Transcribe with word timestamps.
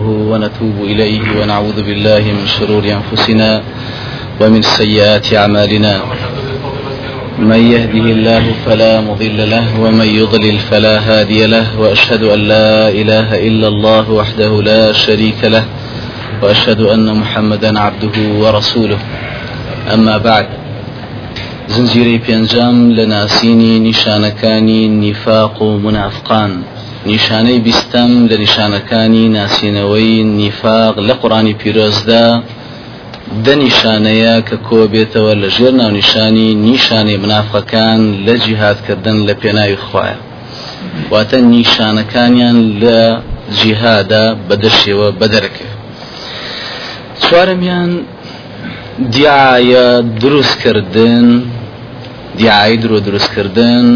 ونتوب 0.00 0.76
إليه 0.84 1.40
ونعوذ 1.40 1.82
بالله 1.82 2.18
من 2.18 2.46
شرور 2.46 2.84
أنفسنا 2.84 3.62
ومن 4.40 4.62
سيئات 4.62 5.34
أعمالنا. 5.34 6.00
من 7.38 7.72
يهده 7.74 8.06
الله 8.16 8.44
فلا 8.66 9.00
مضل 9.00 9.50
له 9.50 9.80
ومن 9.80 10.06
يضلل 10.06 10.58
فلا 10.58 10.98
هادي 11.00 11.46
له 11.46 11.66
وأشهد 11.80 12.22
أن 12.22 12.40
لا 12.40 12.88
إله 12.88 13.28
إلا 13.48 13.68
الله 13.68 14.10
وحده 14.10 14.62
لا 14.62 14.92
شريك 14.92 15.44
له 15.44 15.64
وأشهد 16.42 16.80
أن 16.80 17.16
محمدا 17.16 17.80
عبده 17.80 18.16
ورسوله. 18.38 18.98
أما 19.94 20.18
بعد 20.18 20.46
زنجيري 21.68 22.18
بينجام 22.18 22.92
لناسيني 22.92 23.78
نشانكاني 23.90 24.88
نفاق 24.88 25.62
منافقان. 25.62 26.62
نیشانەی 27.10 27.58
بیستەم 27.66 28.12
لە 28.30 28.36
نیشانەکانی 28.44 29.24
ناسینەوەی 29.36 30.16
نیفاق 30.40 30.94
لە 31.08 31.14
قڕانی 31.22 31.54
پیرۆزدا 31.60 32.26
دە 33.44 33.54
نیشانەیە 33.64 34.34
کە 34.48 34.56
کۆ 34.66 34.80
بێتەوە 34.92 35.32
لە 35.42 35.48
ژێر 35.56 35.74
ناونیشانی 35.80 36.48
نیشانەی 36.68 37.18
منافەکان 37.24 38.00
لە 38.26 38.34
جیهادکردن 38.44 39.18
لە 39.28 39.34
پێناوی 39.40 39.78
خوایە 39.86 40.18
واتە 41.12 41.38
نیشانەکانیان 41.54 42.58
لە 42.82 43.00
جیهادا 43.58 44.24
بەدەشێوە 44.48 45.08
بەدەرەکە 45.20 45.68
چوارەمیان 47.22 47.90
دیایە 49.14 49.86
دروستکردن 50.22 51.26
دیایی 52.38 52.76
درۆ 52.82 52.98
دروستکردن 53.06 53.86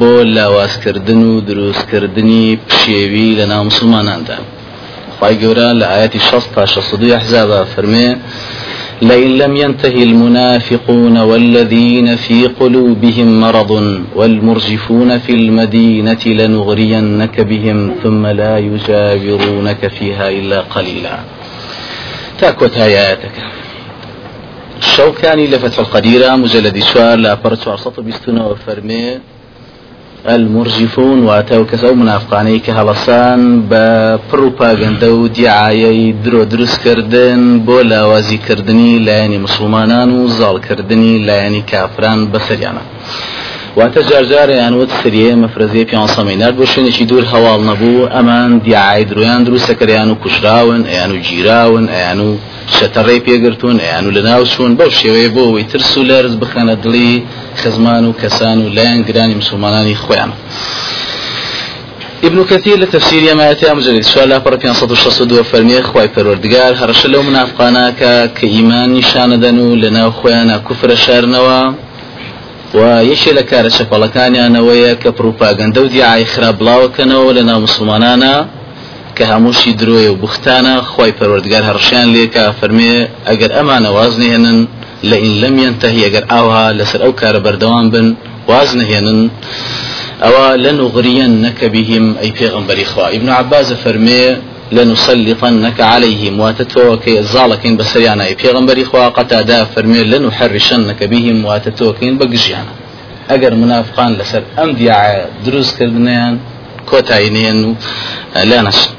بۆ 0.00 0.14
لاوازکردن 0.36 1.22
و 1.22 1.40
دروستکردنی 1.40 2.58
پشێوی 2.68 3.36
لە 3.38 3.44
ناو 3.52 3.64
مسلماناندا. 3.64 4.38
خی 5.18 5.34
گەورە 5.42 5.68
لە 5.80 5.86
ئاەتی 5.92 6.18
6 6.18 6.44
تا 6.54 6.66
6 6.66 7.16
حزابە 7.22 7.58
فەرمێ 7.74 8.08
لئن 9.02 9.30
لم 9.42 9.56
ينتهي 9.56 10.02
المنافقون 10.02 11.16
والذين 11.18 12.16
في 12.16 12.46
قلوبهم 12.60 13.40
مرض 13.40 13.70
والمرجفون 14.16 15.18
في 15.18 15.32
المدينة 15.32 16.22
لنغرينك 16.26 17.40
بهم 17.40 17.94
ثم 18.02 18.26
لا 18.26 18.58
يجاورونك 18.58 19.88
فيها 19.88 20.30
إلا 20.30 20.60
قليلا 20.60 21.18
تاكوت 22.38 22.76
آياتك 22.76 23.34
الشوكاني 24.78 25.46
لفتح 25.46 25.78
القديرة 25.78 26.36
مجلد 26.36 26.78
شوار 26.78 27.18
لا 27.18 27.34
برد 27.34 27.58
شوار 27.64 27.76
سطو 27.76 28.02
بيستونا 28.02 28.46
وفرمي 28.46 29.18
المرجفون 30.28 31.22
واتو 31.22 31.64
كسو 31.64 31.94
منافقاني 31.94 32.58
كهلسان 32.58 33.62
بپروپاگنده 33.70 35.10
و 35.12 35.28
دیعایی 35.28 36.12
درو 36.12 36.44
دروست 36.44 36.80
کردن 36.84 37.62
بۆ 37.66 37.82
لاوازی 37.82 38.38
کردنی 38.38 38.98
لایەنی 39.06 39.38
مسلمانان 39.38 40.10
و 40.10 40.28
زاڵ 40.28 40.66
کردنی 40.68 41.26
لایەنی 41.26 41.70
کافران 41.70 42.32
بەسەریانە 42.32 42.82
واتە 43.76 44.00
جارجارەیان 44.10 44.74
وت 44.74 44.90
سریە 45.02 45.34
مەفرەزیە 45.42 45.84
پیانسەمینار 45.90 46.52
بۆ 46.58 46.64
شوێنێکی 46.72 47.04
دوور 47.10 47.24
هەواڵ 47.32 47.60
نەبوو 47.70 48.08
ئەمان 48.14 48.50
دیعای 48.64 49.04
درۆیان 49.04 49.42
دروستەکەیان 49.46 50.08
و 50.10 50.14
کوشراون 50.14 50.82
ئەیان 50.90 51.10
و 51.12 51.16
گیراون 51.28 51.86
ئەیان 51.94 52.20
و 52.26 52.30
شەتەڕێ 52.76 53.18
پێگرتوون 53.26 53.78
ئەیان 53.84 54.04
و 54.06 54.12
لە 54.16 54.22
ناو 54.28 54.44
چوون 54.52 54.72
بەو 54.78 54.90
شێوەیە 55.00 55.30
بۆ 55.34 55.42
ئەوەی 55.46 55.66
ترس 55.72 55.92
و 55.98 56.02
لەرز 56.10 56.34
بخەنە 56.42 56.74
دڵی 56.84 57.12
خزمان 57.56 58.04
و 58.04 58.12
کەسان 58.12 58.58
و 58.58 58.68
لایەن 58.68 59.02
گرانی 59.08 59.34
مسلمانانی 59.34 59.94
خۆیان. 59.94 60.32
ابن 62.24 62.44
كثير 62.44 62.78
لتفسير 62.78 63.22
يماتي 63.22 63.72
أمجرد 63.72 64.00
سؤال 64.00 64.28
لا 64.28 64.38
برا 64.38 64.56
كان 64.56 64.74
صدو 64.74 64.94
شخص 64.94 65.22
دو 65.22 65.42
فرمي 65.42 65.82
خواي 65.82 66.08
پروردگار 66.08 66.74
هرش 66.76 67.06
لو 67.06 67.22
منافقانا 67.22 67.90
كا 67.90 68.26
كإيمان 68.26 68.94
نشان 68.94 69.40
دنو 69.40 69.74
لنا 69.74 70.10
خوانا 70.10 70.56
كفر 70.56 70.94
شارنوا 70.94 71.72
ويشي 72.74 73.30
لكار 73.30 73.68
شفالكان 73.68 74.34
يانويا 74.34 74.92
كبروباغندا 74.94 75.80
ودعاي 75.80 76.24
خراب 76.24 76.62
لاو 76.62 76.88
كانوا 76.88 77.32
لنا 77.32 77.58
مسلمانانا 77.58 78.48
كهموشي 79.16 79.72
دروي 79.72 80.08
وبختانا 80.08 80.80
خواي 80.82 81.12
پروردگار 81.12 81.62
هرشان 81.62 82.12
ليكا 82.12 82.52
فرمي 82.52 83.08
اگر 83.26 83.60
امان 83.60 83.86
وازني 83.86 84.36
هنن 84.36 84.68
ئین 85.04 85.34
لەم 85.42 85.54
ينتهی 85.64 86.00
ئەگەر 86.06 86.24
ئاها 86.32 86.64
لەسەر 86.78 87.00
ئەو 87.04 87.12
کارە 87.20 87.40
بەردەوام 87.46 87.86
بن 87.94 88.06
واز 88.48 88.70
نهێنن 88.80 89.20
ئەوە 90.24 90.46
لە 90.64 90.70
نوغریەن 90.78 91.32
نەکە 91.44 91.66
بهم 91.74 92.04
ئەی 92.20 92.32
پێغمبەری 92.38 92.84
خوا 92.90 93.06
ئیبن 93.12 93.28
عباز 93.40 93.68
فەرمێ 93.82 94.24
لنسلطنك 94.72 95.80
عليهم 95.80 96.40
واتتوكي 96.40 97.22
زالكين 97.22 97.76
بسريانا 97.76 98.24
في 98.24 98.48
غنبري 98.50 98.84
خوا 98.84 99.08
قتادا 99.08 99.64
فرمي 99.64 100.04
لنحرشنك 100.04 101.04
بهم 101.04 101.44
واتتوكين 101.44 102.18
بقجيانا 102.18 102.72
اگر 103.30 103.54
منافقان 103.54 104.12
لسر 104.18 104.42
ام 104.58 104.72
دياع 104.72 105.26
دروز 105.44 105.72
كردنيان 105.78 106.38
كوتاينين 106.88 107.76
لا 108.44 108.62
نس 108.62 108.90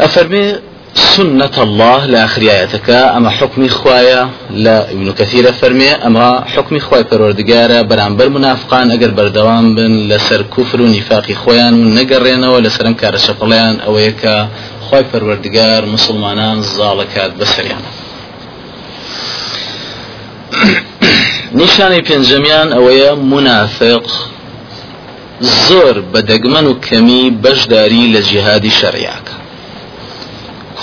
افرمي 0.00 0.67
سنة 0.98 1.62
الله 1.62 2.06
لآخر 2.06 2.42
آياتك. 2.42 2.90
أما 2.90 3.30
حكم 3.30 3.68
خوايا 3.68 4.30
لا 4.50 4.90
ابن 4.90 5.12
كثير 5.12 5.52
فرمي 5.52 5.90
أما 5.90 6.44
حكم 6.46 6.78
خوايا 6.78 7.02
پروردگارا 7.02 7.82
برانبر 7.82 8.28
منافقان 8.28 8.90
اگر 8.90 9.10
بردوام 9.10 9.74
بن 9.74 10.08
لسر 10.08 10.42
كفر 10.42 10.82
و 10.82 10.86
نفاق 10.86 11.32
خويان 11.32 11.74
و 11.74 11.84
نگرين 12.00 12.44
و 12.44 12.58
لسرم 12.58 12.94
كار 12.94 13.16
شفليان 13.16 13.80
أو 13.80 13.98
يكا 13.98 14.48
خواي 14.90 15.04
پروردگار 15.12 15.84
مسلمانان 15.84 16.62
زالكات 16.62 17.34
بسريان. 17.40 17.82
نیشانی 21.60 22.00
پێنجەمیان 22.08 22.68
ئەوەیە 22.76 23.12
منافق 23.34 24.04
زۆر 25.40 25.96
بەدەگمەن 26.12 26.66
و 26.70 26.74
کەمی 26.86 27.24
بەشداری 27.44 28.12
لە 28.14 28.20
جیهادی 28.28 28.70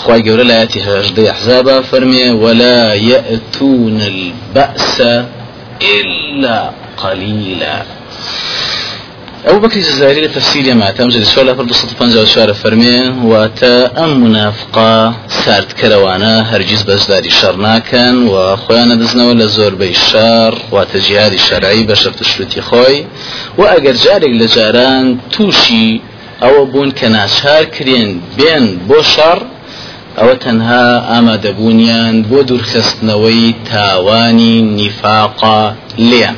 خواهي 0.05 0.23
گەورە 0.23 0.45
لا 0.51 0.55
يأتي 0.61 0.79
هەژدەی 0.81 1.81
فرمي 1.91 2.29
ولا 2.29 2.93
يأتون 2.93 4.01
البأس 4.01 5.01
إلا 5.81 6.69
قليلا. 6.97 7.81
أبو 9.45 9.59
بكر 9.59 9.75
الجزائري 9.75 10.21
لتفسير 10.21 10.73
ما 10.73 10.91
تمجد 10.91 11.21
السؤال 11.21 11.49
أفرد 11.49 11.71
صوت 11.73 11.89
فنجا 11.99 12.21
وشوار 12.21 12.53
فرمي 12.53 12.99
واتا 13.23 14.03
أم 14.03 14.23
منافقا 14.23 15.13
سارت 15.27 15.71
كروانا 15.73 16.55
هرجيز 16.55 16.83
بزداري 16.83 17.29
شرناكن 17.29 18.27
وخوانا 18.27 18.95
دزنا 18.95 19.25
ولا 19.27 19.45
زور 19.45 19.75
بيشار 19.75 20.61
واتا 20.71 20.99
جهادي 20.99 21.37
شرعي 21.37 21.83
بشر 21.83 22.11
تشرتي 22.11 22.61
خوي 22.61 23.05
وأجر 23.57 23.93
جارك 23.93 24.29
لجاران 24.29 25.17
توشي 25.31 26.01
أو 26.43 26.65
بون 26.65 26.91
كناشار 26.91 27.63
كرين 27.63 28.21
بين 28.37 28.77
بوشر 28.77 29.54
ئەوە 30.19 30.35
تەنها 30.43 30.85
ئامادەبوونیان 31.09 32.15
بۆ 32.29 32.39
دوورخستنەوەی 32.49 33.55
تاوانی 33.71 34.55
نیفاقا 34.79 35.59
لیان 36.09 36.37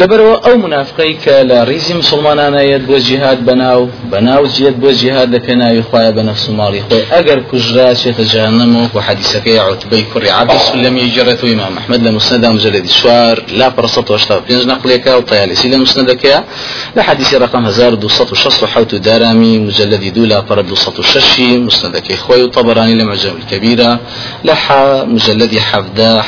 لەبەرەوە 0.00 0.36
ئەو 0.44 0.56
منافقەی 0.64 1.14
کە 1.24 1.36
لە 1.50 1.58
ڕیزی 1.70 1.94
مسلمانانەیەت 2.02 2.82
بۆ 2.90 2.96
جیهاد 3.06 3.38
بەناو 3.48 3.82
بەناو 4.12 4.44
جێت 4.56 4.76
بۆ 4.82 4.90
جیهاد 5.00 5.28
لە 5.34 5.38
پێناوی 5.46 5.82
خخوایە 5.86 6.12
بە 6.16 6.22
نەفس 6.28 6.44
ماڵی 6.58 6.82
خۆی 6.86 7.04
ئەگەر 7.14 7.38
کوژرا 7.50 7.88
چێتە 8.02 8.24
جانەمەوە 8.32 8.86
و 8.94 8.98
حەدیسەکەی 9.06 9.58
عوتبەی 9.66 10.04
کوڕی 10.12 10.30
عبس 10.40 10.64
لەمی 10.82 11.06
جرەت 11.14 11.40
و 11.44 11.46
ئمام 11.52 11.72
محمد 11.78 12.00
لە 12.06 12.10
مسندا 12.16 12.48
مجلدی 12.56 12.88
سوار 13.00 13.36
لا 13.60 13.68
پێ 14.46 14.54
نقلێکە 14.72 15.12
و 15.18 15.22
طیالسی 15.30 15.68
لە 15.72 15.76
مسندەکەیە 15.84 16.40
لە 16.96 17.02
حدیثی 17.08 17.36
رقم 17.36 17.64
1260 17.66 18.94
دارامي 18.94 19.58
مجلدی 19.58 20.10
دو 20.10 20.24
لا 20.26 20.40
پڕ 20.48 20.58
206 20.58 21.40
مسندەکەی 21.68 22.16
خۆی 22.24 22.42
و 22.44 22.48
طبرانی 22.48 22.94
لە 23.00 23.04
مەجەم 23.10 23.34
الكبيرة 23.40 24.00
لە 24.44 24.54
مجلدی 25.06 25.60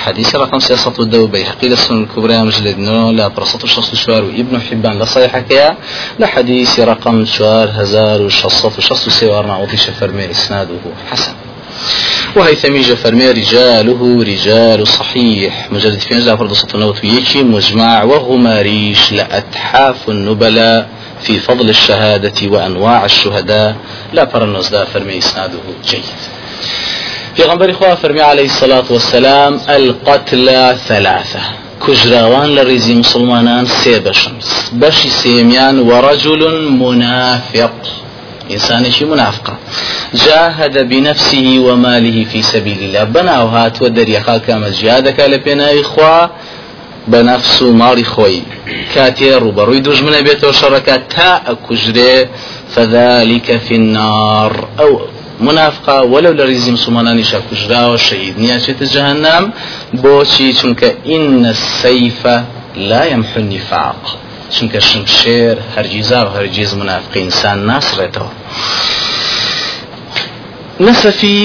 حديث 0.05 0.35
رقم 0.35 0.58
302 0.58 1.26
بيهقي 1.26 1.69
للسنن 1.69 2.02
الكبرى 2.02 2.37
مجلد 2.43 2.79
نو 2.79 3.11
لا 3.12 3.31
پڕ 3.37 3.56
164 3.56 4.25
وابن 4.25 4.61
حبان 4.61 4.99
لصيحك 4.99 5.76
لحديث 6.19 6.81
رقم 6.81 7.25
شوار 7.25 7.70
هزار 7.75 8.23
وشصف 8.23 8.79
وشص 8.79 9.08
سوارنا 9.08 9.56
وضيش 9.56 9.82
فرمي 9.82 10.31
إسناده 10.31 10.79
حسن. 11.11 11.32
وهيثمي 12.37 12.82
فرمي 12.82 13.31
رجاله 13.31 14.23
رجال 14.23 14.88
صحيح. 14.88 15.69
مجلد 15.73 15.99
في 15.99 16.55
صوت 16.55 16.75
النوت 16.75 17.05
ويكي 17.05 17.43
مجمع 17.43 18.03
وغماريش 18.03 19.12
لأتحاف 19.12 20.09
النبلاء 20.09 20.88
في 21.23 21.38
فضل 21.38 21.70
الشهادة 21.70 22.49
وأنواع 22.49 23.05
الشهداء. 23.05 23.76
لا 24.12 24.26
فرنوز 24.26 24.69
دا 24.69 24.85
فرمي 24.85 25.19
إسناده 25.19 25.59
جيد. 25.85 26.02
في 27.35 27.43
غنبري 27.43 27.73
خواه 27.73 27.94
فرمي 27.94 28.20
عليه 28.20 28.44
الصلاة 28.44 28.85
والسلام 28.91 29.61
القتلى 29.69 30.76
ثلاثة. 30.88 31.41
کوژراوان 31.87 32.49
لە 32.56 32.62
ڕێزی 32.69 32.94
مسلمانان 33.03 33.65
سێ 33.81 33.97
بەشن 34.06 34.35
بەشی 34.81 35.11
سێمیان 35.23 35.77
وەڕەجل 35.88 36.43
منافق. 36.83 37.77
منافقة 39.12 39.55
جاهد 40.15 40.88
بنفسه 40.88 41.59
وماله 41.67 42.25
في 42.25 42.43
سبيل 42.43 42.79
الله. 42.79 43.05
بنا 43.05 43.43
وهات 43.43 43.83
ودريخا 43.83 44.38
كما 44.38 44.69
جهادك 44.71 45.21
لبنا 45.21 45.81
إخوة 45.81 46.31
بنفس 47.09 47.62
مالي 47.62 48.05
خوي 48.05 48.43
كاتي 48.94 49.35
روبروي 49.35 49.81
دجمنا 49.81 50.21
بيته 50.21 50.53
شركة 50.53 50.97
تا 50.97 51.43
أكجري 51.47 52.29
فذلك 52.75 53.56
في 53.56 53.75
النار. 53.75 54.69
أو 54.81 55.00
منافقة 55.41 56.03
ولو 56.03 56.33
لريزي 56.33 56.71
مسلمانان 56.71 57.23
شاكوجرا 57.23 57.87
وشهيد 57.87 58.38
نياشة 58.38 58.77
جهنم 58.81 59.53
بوشي 59.93 60.53
چونك 60.53 60.97
إن 61.06 61.47
السيف 61.47 62.27
لا 62.77 63.05
يمحو 63.05 63.41
النفاق. 63.41 64.19
چونکە 64.55 64.81
شمشێر 64.91 65.56
هەرگیزا 65.77 66.21
و 66.27 66.29
هەرگیز 66.37 66.71
منافقی 66.75 67.21
ئینسان 67.21 67.59
ناسڕێتەوە 67.71 68.33
نەسەفی 70.87 71.41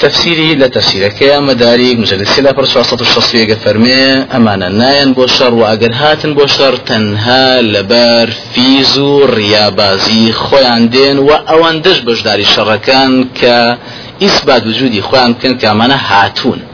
تفسيري 0.00 0.54
لتفسيرك 0.54 1.22
يا 1.22 1.40
مداري 1.40 1.94
مجلد 1.94 2.28
سلا 2.28 2.52
پر 2.52 2.64
360 2.64 3.54
فرمي 3.54 3.92
أمانة 4.36 4.68
ناين 4.68 5.12
بوشر 5.12 5.54
وأجر 5.54 5.92
هاتن 5.94 6.34
بوشر 6.34 6.76
تنها 6.76 7.60
لبر 7.60 8.30
فيزو 8.54 9.24
ريابازي 9.24 10.32
خوان 10.32 10.88
دين 10.88 11.18
وأوان 11.18 11.82
دش 11.82 11.98
بجداري 11.98 12.44
شركان 12.44 13.28
كإثبات 13.40 14.66
وجودي 14.66 15.02
خوان 15.02 15.34
كان 15.34 15.58
كأمانة 15.58 15.94
هاتون. 15.94 16.69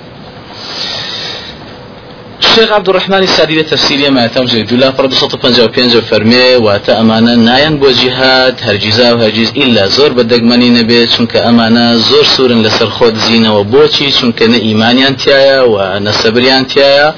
الشيخ 2.56 2.72
عبد 2.72 2.88
الرحمن 2.88 3.22
السعدي 3.22 3.62
تفسير 3.62 4.10
ما 4.10 4.26
تمجد 4.26 4.66
دولا 4.66 4.90
فرد 4.90 5.12
صوت 5.14 5.36
پنجا 5.36 5.64
و 5.64 5.68
پنجا 5.68 6.00
فرمي 6.00 6.56
واتأ 6.56 7.00
امانا 7.00 7.34
ناين 7.34 7.78
بو 7.78 7.90
جهاد 7.90 8.60
هرجيزا 8.62 9.12
و 9.12 9.22
إلا 9.56 9.86
زور 9.86 10.12
بدقماني 10.12 10.70
نبي 10.70 11.06
چونك 11.06 11.36
امانا 11.36 11.96
زور 11.96 12.24
سورن 12.24 12.62
لسر 12.62 12.88
خود 12.88 13.16
زينة 13.16 13.58
و 13.58 13.64
بوچي 13.64 14.10
چونك 14.10 14.42
نا 14.42 14.56
ايمانيان 14.56 15.16
تيايا 15.16 15.62
و 15.62 15.98
نا 15.98 16.10
صبريان 16.12 16.66
تيايا 16.66 17.14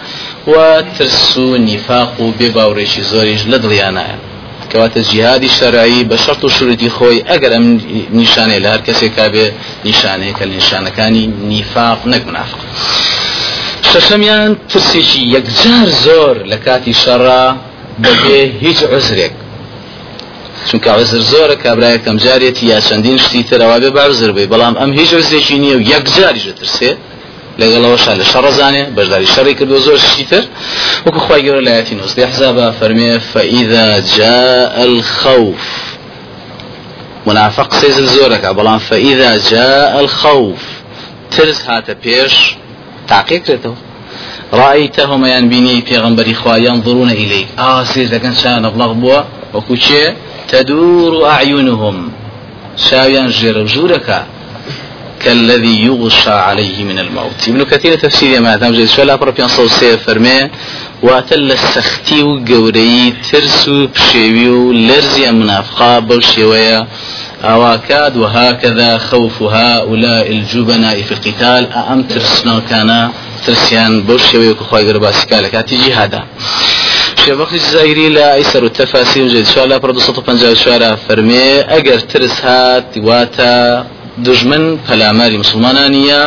نفاق 1.38 2.20
و 2.20 2.31
بباوريشي 2.41 3.02
زوريش 3.02 3.46
لدليانايا 3.46 4.19
کەواتە 4.73 5.00
جیهادی 5.11 5.49
شەرعی 5.49 6.05
بە 6.11 6.17
شەرت 6.25 6.44
و 6.44 6.49
شروعی 6.49 6.91
خۆی 6.96 7.25
ئەگەر 7.31 7.52
ئەم 7.56 7.67
نیشانەی 8.20 8.61
لە 8.64 8.69
هەر 8.73 8.82
کەسێک 8.87 9.12
کابێ 9.19 9.46
نیشانەیە 9.84 10.32
کە 10.38 10.44
نەک 12.12 12.23
منافق 12.26 12.61
شەشەمیان 13.93 14.50
ترسێکی 14.70 15.23
یەکجار 15.37 15.88
زۆر 16.05 16.37
لە 16.50 16.56
کاتی 16.64 16.94
شەڕا 17.02 17.44
بەبێ 18.05 18.40
هیچ 18.64 18.81
عزرێک. 18.94 19.35
چونکە 20.69 20.88
عزر 20.99 21.50
کابراایە 21.64 21.99
کەم 22.05 22.17
جارێتی 22.25 22.64
یا 22.73 22.79
چەندین 22.88 23.19
شتی 23.25 23.43
ترەوا 23.50 23.79
بێ 23.82 23.90
بارزر 23.99 24.31
بێ. 24.37 24.44
بەڵام 24.52 24.75
ئەم 24.81 24.90
هیچ 24.99 25.11
عزێکی 25.20 25.56
نییە 25.62 25.76
و 25.79 25.82
یەکجاری 25.93 26.40
ژە 26.44 26.52
ترسێ 26.61 26.90
لەگەڵەوەشا 27.61 28.12
لە 28.20 28.25
شەڕزانێ 28.32 28.82
بەشداری 28.96 29.29
شەڕی 29.35 29.55
کردو 29.58 29.79
زۆر 29.87 29.99
شتیتر 30.06 30.44
وەکو 31.06 31.20
خی 31.26 31.43
گەورە 31.46 31.62
لایەتی 31.69 31.94
نوزدە 32.00 32.25
حزابە 32.32 32.67
فەرمێ 32.79 33.12
فەئیدا 33.32 33.88
جاء 34.17 34.75
الخوف. 34.88 35.64
منافق 37.26 37.70
سيزل 37.81 38.06
زورك 38.06 38.44
بلان 38.58 38.79
فإذا 38.79 39.31
جاء 39.52 40.00
الخوف. 40.00 40.62
ترس 41.31 41.61
هات 41.69 41.91
بيش 41.91 42.34
تعقيق 43.08 43.43
كريتو 43.43 43.75
رأيتهم 44.52 45.25
ينبيني 45.25 45.82
في 45.82 45.99
غنبري 45.99 46.34
خوا 46.34 46.56
ينظرون 46.56 47.10
إليك 47.10 47.46
آه 47.58 47.84
سير 47.84 48.08
لكن 48.14 48.34
شان 48.34 48.64
أبلغ 48.64 48.93
بوا. 48.93 49.20
وكوشي 49.55 50.12
تدور 50.49 51.26
أعينهم 51.31 52.12
شاويان 52.76 53.28
جير 53.28 53.66
جورك 53.66 54.26
كالذي 55.25 55.84
يغشى 55.87 56.31
عليه 56.31 56.84
من 56.84 56.99
الموت. 56.99 57.49
ابن 57.49 57.62
كثير 57.62 57.94
تفسير 57.94 58.40
ما 58.40 58.56
تم 58.56 58.72
جيد 58.72 58.88
شولا 58.88 59.14
بربيان 59.16 59.49
صوت 59.49 59.70
سير 59.70 59.99
فرمي 59.99 60.50
واتل 61.02 61.52
السختي 61.52 62.22
وقوري 62.22 63.14
ترسو 63.32 63.87
بشيوي 63.87 64.75
لرزي 64.87 65.32
منافقا 65.32 65.99
بوشيويا 67.43 67.55
أواكاد 67.55 68.17
وهكذا 68.17 68.99
خوف 68.99 69.43
هؤلاء 69.43 70.31
الجبناء 70.31 71.02
في 71.02 71.12
القتال. 71.12 71.73
أم 71.73 72.02
ترسنا 72.02 72.61
كان 72.70 73.11
ترسيان 73.46 74.02
بوشي 74.02 74.38
ويكو 74.38 74.76
غير 74.76 74.99
باسكالك. 74.99 75.55
هاتي 75.55 75.76
جهادا. 75.76 76.25
شبخ 77.26 77.52
الجزائري 77.52 78.08
لا 78.08 78.35
أيسر 78.35 78.64
التفاسير 78.64 79.29
جد 79.29 79.46
شو 79.46 79.64
الله 79.64 79.76
برضو 79.76 80.00
صوت 80.00 80.20
پنجاب 80.20 80.55
شوارع 80.55 80.96
فرمي. 81.08 81.61
اگر 81.69 81.99
ترس 81.99 82.44
هات 82.44 82.96
واتا 82.96 83.84
دژمن 84.25 84.79
پەلاماری 84.88 85.38
مسلمانانیە 85.44 86.23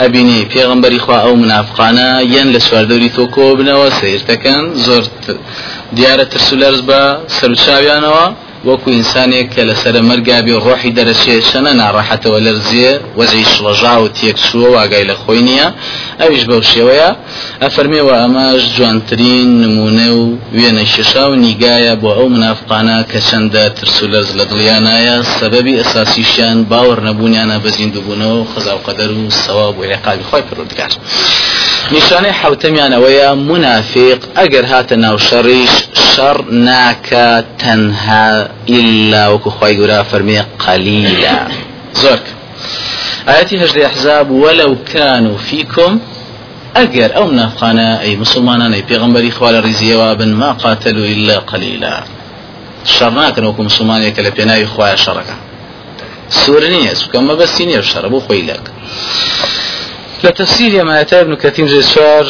ئەبینی 0.00 0.40
پێغمبەری 0.52 0.98
خوا 0.98 1.18
ئەو 1.24 1.34
منافقانە 1.42 2.08
یەن 2.34 2.52
لە 2.54 2.60
سواردەوری 2.66 3.10
تۆ 3.16 3.24
کۆ 3.34 3.46
بنەوە 3.58 3.88
سیرتەکەن 3.98 4.64
زۆر 4.84 5.04
دیارە 5.96 6.24
ترس 6.32 6.52
و 6.52 6.56
لەرز 6.56 6.80
بە 6.88 7.00
سەرچاویانەوە 7.36 8.49
وەکو 8.68 8.88
ئینسانێک 8.96 9.46
کە 9.54 9.62
لەسرە 9.68 10.00
مەرگابی 10.10 10.54
ڕۆحی 10.64 10.92
دەرەچێ 10.98 11.36
شەنە 11.50 11.72
ناڕەحەتەوە 11.80 12.38
لەرزیە 12.46 12.92
وەزەی 13.18 13.46
شڵەژا 13.52 13.94
و 14.02 14.12
تێکچووە 14.16 14.68
واگای 14.76 15.04
لە 15.10 15.16
خۆی 15.22 15.42
نییە 15.48 15.68
ئەویش 16.20 16.44
بەو 16.50 16.62
شێوەیە 16.72 17.10
ئەفەرمێەوە 17.64 18.14
ئەماش 18.22 18.62
جوانترین 18.76 19.50
نمونە 19.62 20.08
و 20.18 20.22
وێنە 20.56 20.84
شێشا 20.94 21.24
و 21.30 21.34
نیگایە 21.44 21.94
بۆ 22.02 22.10
ئەو 22.18 22.28
منافقانە 22.36 22.98
کە 23.10 23.20
چەندە 23.28 23.64
ترس 23.76 23.96
و 24.02 24.06
لەرز 24.12 24.30
لە 24.38 24.44
دڵیانایە 24.50 25.16
سەبەبی 25.38 25.78
ئەساسیشیان 25.80 26.58
باوەڕ 26.70 26.98
نەبوونیانە 27.08 27.56
بەزیندوبوونەوە 27.64 28.40
خەزا 28.52 28.74
و. 28.76 28.80
نیشانەی 31.96 32.34
حوتەمیانەوەیە 32.40 33.28
منافق 33.50 34.18
ئەگەر 34.38 34.64
هاتە 34.72 34.96
ناو 35.04 35.16
شەڕیش 35.28 35.74
شەڕ 36.12 36.38
ناکە 36.68 37.28
تەنها 37.62 38.28
إلا 38.78 39.22
وەکو 39.32 39.50
خی 39.56 39.74
گورا 39.80 40.00
فەرمێ 40.10 40.40
قەلیلا 40.64 41.38
زۆر 42.02 42.20
آياتي 43.32 43.56
هجد 43.62 43.78
أحزاب 43.78 44.30
ولو 44.30 44.76
كانوا 44.92 45.36
فيكم 45.48 45.92
أجر 46.76 47.16
أو 47.16 47.24
منافقانا 47.26 48.00
أي 48.00 48.16
مسلمان 48.16 48.72
أي 48.72 48.82
پیغمبري 48.82 49.30
خوال 49.30 49.64
رزيوا 49.64 50.12
بن 50.14 50.28
ما 50.42 50.52
قاتلوا 50.52 51.06
إلا 51.14 51.36
قليلا 51.38 52.04
شر 52.84 53.30
كانوا 53.30 53.50
وكو 53.50 53.62
مسلمان 53.62 54.02
يكلا 54.02 54.28
بيناي 54.28 54.66
خواه 54.66 54.94
شركا 54.94 55.36
سورنية 56.30 56.94
سوكما 56.94 57.34
بسينية 60.24 60.82
وشربوا 60.82 60.84
خويلك 60.84 60.84
لتفسير 60.84 60.84
ما 60.84 61.00
أتى 61.00 61.20
ابن 61.20 61.34
كثير 61.34 61.66
جسوار 61.66 62.26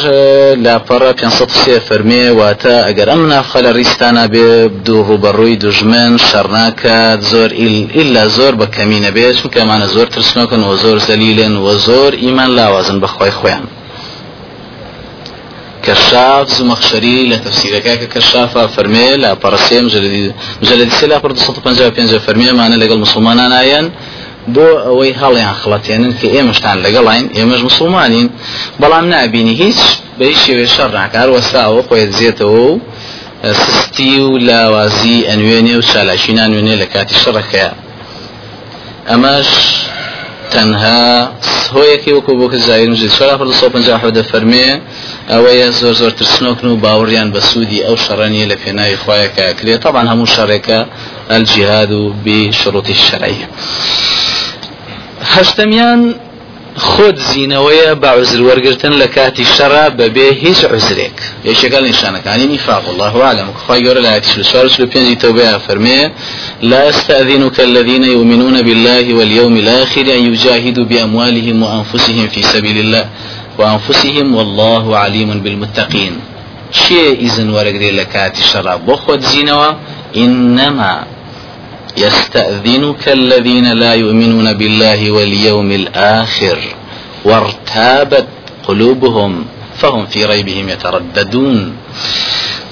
لا 0.55 0.77
برا 0.77 1.11
بينصت 1.11 1.51
سي 1.51 1.79
فرمي 1.79 2.29
واتا 2.29 2.87
اگر 2.89 3.09
امنا 3.13 3.41
خل 3.41 3.71
ريستانا 3.71 4.25
بدو 4.25 5.01
روبروي 5.01 5.55
دجمن 5.55 6.17
شرناك 6.17 6.87
زور 7.19 7.51
إلا 7.95 8.27
زور 8.27 8.55
بكمين 8.55 9.09
بيش 9.09 9.41
كمان 9.47 9.87
زور 9.87 10.05
ترسنوكن 10.07 10.63
وزور 10.63 10.97
زليل 10.97 11.57
وزور 11.57 12.13
إيمان 12.13 12.55
لا 12.55 12.69
وزن 12.69 12.99
بخوي 12.99 13.31
خوان 13.31 13.63
كشاف 15.83 16.47
زمخشري 16.49 17.29
لتفسيرك 17.29 18.07
كشاف 18.13 18.57
فرمي 18.57 19.15
لا 19.15 19.33
برسي 19.33 19.81
مجلد 19.81 20.33
مجلد 20.61 20.89
سلا 20.89 21.17
برد 21.17 21.37
صوت 21.37 21.59
بنجا 21.65 21.89
بينجا 21.89 22.19
فرمي 22.19 22.51
معنا 22.51 22.75
لقى 22.75 22.93
المسلمان 22.93 23.39
آيان 23.39 23.91
بۆ 24.55 24.67
ئەوەی 24.85 25.13
هەڵیان 25.21 25.55
خڵەتێنن 25.61 26.13
کە 26.19 26.27
ئێمەشتان 26.35 26.77
لەگەڵین 26.85 27.25
ئێمەش 27.37 27.61
مسلمانین. 27.69 28.27
بەڵام 28.81 29.05
نبینی 29.13 29.55
هیچ 29.63 29.79
بەی 30.19 30.33
شێوێ 30.43 30.67
شەڕ 30.75 30.91
ناکار 30.99 31.27
وەساوە 31.35 31.81
خۆی 31.87 32.05
دزێتەوە 32.11 32.61
و 32.69 32.79
سستی 33.61 34.19
و 34.19 34.37
لاوازی 34.37 35.17
ئەنوێنێ 35.29 35.75
و 35.77 35.81
چالاشینان 35.89 36.51
وێنێ 36.55 36.75
لە 36.81 36.87
کاتی 36.93 37.15
شەڕەکەیە. 37.23 37.71
ئەمەش 39.09 39.49
تەنها 40.53 41.01
هۆیەکی 41.75 42.11
وەکو 42.15 42.33
بۆ 42.39 42.45
زایر 42.67 42.89
نژێت 42.93 43.11
چرا 43.17 43.35
پڕ 43.39 43.49
سە 43.59 43.67
پنج 43.73 43.87
فەرمێ 44.31 44.67
ئەوەیە 45.31 45.67
زۆر 45.79 45.95
زۆر 46.01 46.11
ترسنۆکن 46.19 46.67
و 46.69 46.79
باوەڕیان 46.83 47.29
بە 47.33 47.41
سوودی 47.49 47.83
ئەو 47.85 47.95
شەڕەنیە 48.05 48.45
لە 48.51 48.55
پێناوی 48.61 48.97
خۆیەکە 49.03 49.45
کرێت 49.59 49.79
طبعا 49.85 50.03
هەموو 50.11 50.31
شەڕێکە 50.35 50.79
الجهاد 51.35 51.91
بشروط 52.25 52.87
الشرعية 52.97 53.47
هەشتەمیان 55.33 56.01
خۆت 56.77 57.17
زیینەوەیە 57.29 57.91
بە 58.01 58.09
عزر 58.19 58.39
وەرگتن 58.47 58.93
لە 59.01 59.07
کاتی 59.15 59.45
شەڕا 59.55 59.85
بەبێ 59.99 60.27
هیچ 60.43 60.59
عزرێک. 60.73 61.17
یەکێکەکە 61.49 61.79
نیشانەکانی 61.87 62.47
نیفاق 62.53 62.83
الله 62.89 63.13
عالم 63.27 63.47
خی 63.63 63.79
گەورە 63.85 64.01
لە 64.05 64.11
پێنجی 64.93 65.15
تەوبەیە 65.23 65.57
فەرمێ 65.65 66.01
لا 66.71 66.81
يستأذنك 66.89 67.57
الذين 67.59 68.03
يؤمنون 68.03 68.61
بالله 68.61 69.05
واليوم 69.17 69.55
الآخر 69.63 70.05
أن 70.17 70.21
يجاهدوا 70.31 70.85
بأموالهم 70.91 71.63
وأنفسهم 71.63 72.27
في 72.33 72.41
سبيل 72.53 72.77
الله 72.85 73.05
وأنفسهم 73.59 74.35
والله 74.35 74.97
عليم 74.97 75.29
بالمتقين. 75.43 76.13
شيء 76.71 77.19
إذن 77.27 77.49
ورقري 77.49 77.91
لكاتي 77.91 78.43
شراب 78.43 78.85
بخوت 78.85 79.21
زينوا 79.21 79.71
إنما 80.17 81.05
يستأذنك 81.97 83.09
الذين 83.09 83.73
لا 83.73 83.93
يؤمنون 83.93 84.53
بالله 84.53 85.11
واليوم 85.11 85.71
الآخر 85.71 86.59
وارتابت 87.25 88.27
قلوبهم 88.67 89.45
فهم 89.77 90.05
في 90.05 90.25
ريبهم 90.25 90.69
يترددون. 90.69 91.75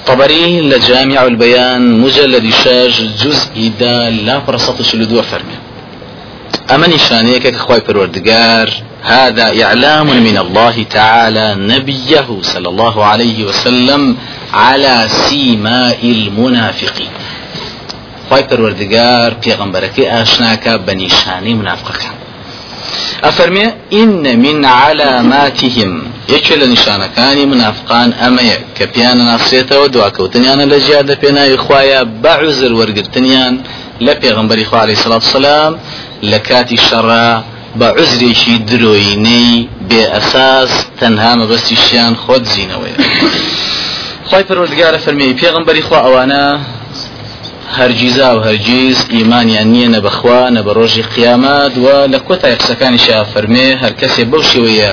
طبري 0.06 0.60
لجامع 0.60 1.24
البيان 1.24 2.00
مجلد 2.00 2.50
شاج 2.64 3.10
جزء 3.22 3.72
دا 3.80 4.10
لا 4.10 4.40
فرصة 4.40 4.82
شلدو 4.82 5.22
فرمي 5.22 5.58
أما 6.74 6.86
نشانيك 6.86 7.46
كخواي 7.46 7.80
پروردگار 7.80 8.70
هذا 9.02 9.64
إعلام 9.64 10.06
من 10.06 10.38
الله 10.38 10.82
تعالى 10.82 11.54
نبيه 11.58 12.28
صلى 12.42 12.68
الله 12.68 13.04
عليه 13.04 13.44
وسلم 13.44 14.16
على 14.54 15.06
سيماء 15.08 15.98
المنافقين. 16.02 17.10
خی 18.30 18.42
پەروەردگار 18.50 19.30
پێغمبەرەکەی 19.44 20.10
ئاشناکە 20.12 20.74
بە 20.86 20.92
نیشانی 21.02 21.54
منافقەکان. 21.60 22.16
ئەفەرمێ 23.26 23.66
إن 24.00 24.24
من 24.44 24.64
علاماتهم 24.64 25.92
یەکێ 26.34 26.54
لە 26.60 26.66
نیشانەکانی 26.72 27.44
منافقان 27.52 28.10
ئەمەیە 28.20 28.58
کە 28.76 28.84
پیانە 28.92 29.24
ناسرێتەوە 29.30 29.86
دواکەوتنیانە 29.94 30.64
لە 30.72 30.78
ژیان 30.84 31.04
لە 31.10 31.16
پێناوی 31.22 31.58
خوایە 31.64 32.00
بەعزر 32.24 32.72
وەرگرتنیان 32.78 33.54
لە 34.06 34.12
پێغمبەری 34.22 34.64
خوا 34.68 34.80
عليه 34.84 34.98
سڵات 35.04 35.24
سلام 35.36 35.72
لە 36.30 36.38
کاتی 36.48 36.78
شەڕە 36.88 37.28
بە 37.78 37.88
عزرێکی 37.98 38.56
درۆینەی 38.68 39.52
بێ 39.88 40.02
ئەساس 40.14 40.72
تەنها 41.00 41.32
مەبەستیشیان 41.40 42.14
خۆت 42.22 42.44
زیینەوەی 42.52 42.96
خی 44.28 44.42
پەروەردگارە 44.48 44.98
فەرمی 45.04 45.36
پێغمبەری 45.42 45.82
خوا 45.86 45.98
ئەوانە 46.06 46.44
هەرگیزا 47.78 48.28
و 48.36 48.40
هەرگیز 48.48 48.98
ئیمانیان 49.14 49.68
نییە 49.74 49.88
نە 49.94 50.00
بەخوا 50.06 50.42
نە 50.56 50.60
بە 50.66 50.72
ڕۆژی 50.78 51.04
قیامەت 51.14 51.72
و 51.84 51.86
لە 52.12 52.18
کۆتای 52.26 52.54
قسەکانی 52.60 53.00
شا 53.06 53.18
فەرمێ 53.32 53.68
هەر 53.82 53.92
کەسێ 54.00 54.22
بەو 54.30 54.42
شێوەیە 54.50 54.92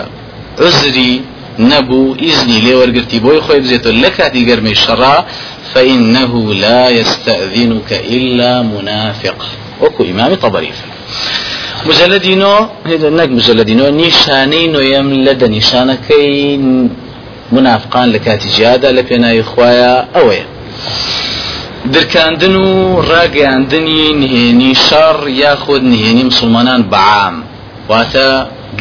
عزری 0.66 1.14
نەبوو 1.72 2.16
ئیزنی 2.24 2.60
لێ 2.66 2.74
وەرگرتی 2.80 3.20
بۆی 3.26 3.40
خۆی 3.46 3.62
بزێتەوە 3.64 3.98
لە 4.04 4.10
کاتی 4.18 4.48
گەرمەی 4.50 4.78
شەڕا 4.84 5.16
فإنه 5.74 6.34
لا 6.66 6.84
يستأذنك 7.00 7.90
إلا 8.16 8.52
منافق. 8.74 9.40
وكو 9.82 10.04
إمام 10.04 10.36
طبري 10.36 10.72
مجلدينو 11.86 12.68
هذا 12.86 13.10
نك 13.10 13.30
مجلدينو 13.30 13.90
نيشاني 13.90 14.92
يم 14.94 15.14
لدى 15.14 15.48
نيشانكي 15.48 16.58
منافقان 17.52 18.12
لكاتي 18.12 18.50
جادة 18.58 18.92
لبينا 18.92 19.40
إخوايا 19.40 20.08
أويا 20.16 20.46
درکاندن 21.96 22.56
و 22.56 23.02
ڕاگەاندنی 23.10 24.04
نهێنی 24.22 24.74
شەڕ 24.88 25.18
یاخود 25.44 25.84
نهێنی 25.92 26.24
مسلمانان 26.32 26.82
بەعام. 26.92 27.36
واتە 27.90 28.28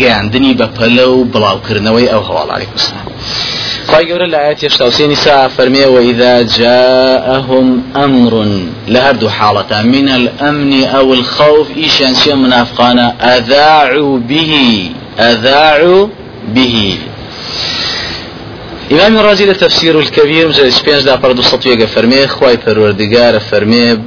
گەیاندنی 0.01 0.53
بە 0.61 0.67
و 1.15 1.25
بڵاوکردنەوەی 1.33 2.11
ئەو 2.13 2.23
هەواڵاری 2.29 2.67
کوسان 2.73 3.05
خی 3.91 4.05
گەورە 4.09 4.27
لە 4.35 4.39
ئاەت 4.45 4.59
هێشتا 4.65 4.87
سا 5.25 5.49
فەرمێ 5.57 5.87
وإذا 5.95 6.43
جاءهم 6.43 7.67
أمر 8.05 8.33
لهردو 8.89 9.29
حالة 9.29 9.83
من 9.83 10.09
الأمن 10.09 10.85
أو 10.85 11.15
الخوف 11.15 11.67
إيشان 11.77 12.15
شيء 12.15 12.35
منافقانا 12.35 13.07
أذاعوا 13.37 14.19
به. 14.19 14.53
أذاعوا 15.19 16.09
به. 16.55 16.99
إمام 18.93 19.19
الرازي 19.19 19.47
لتفسير 19.47 19.99
الكبير 19.99 20.49
مجلد 20.49 20.69
سبينج 20.69 21.03
دا 21.03 21.17
پرد 21.17 21.41
سطوية 21.41 21.87
فرمي 21.87 22.27
خواي 22.27 22.57
پروردگار 22.57 23.39
فرمي 23.39 23.99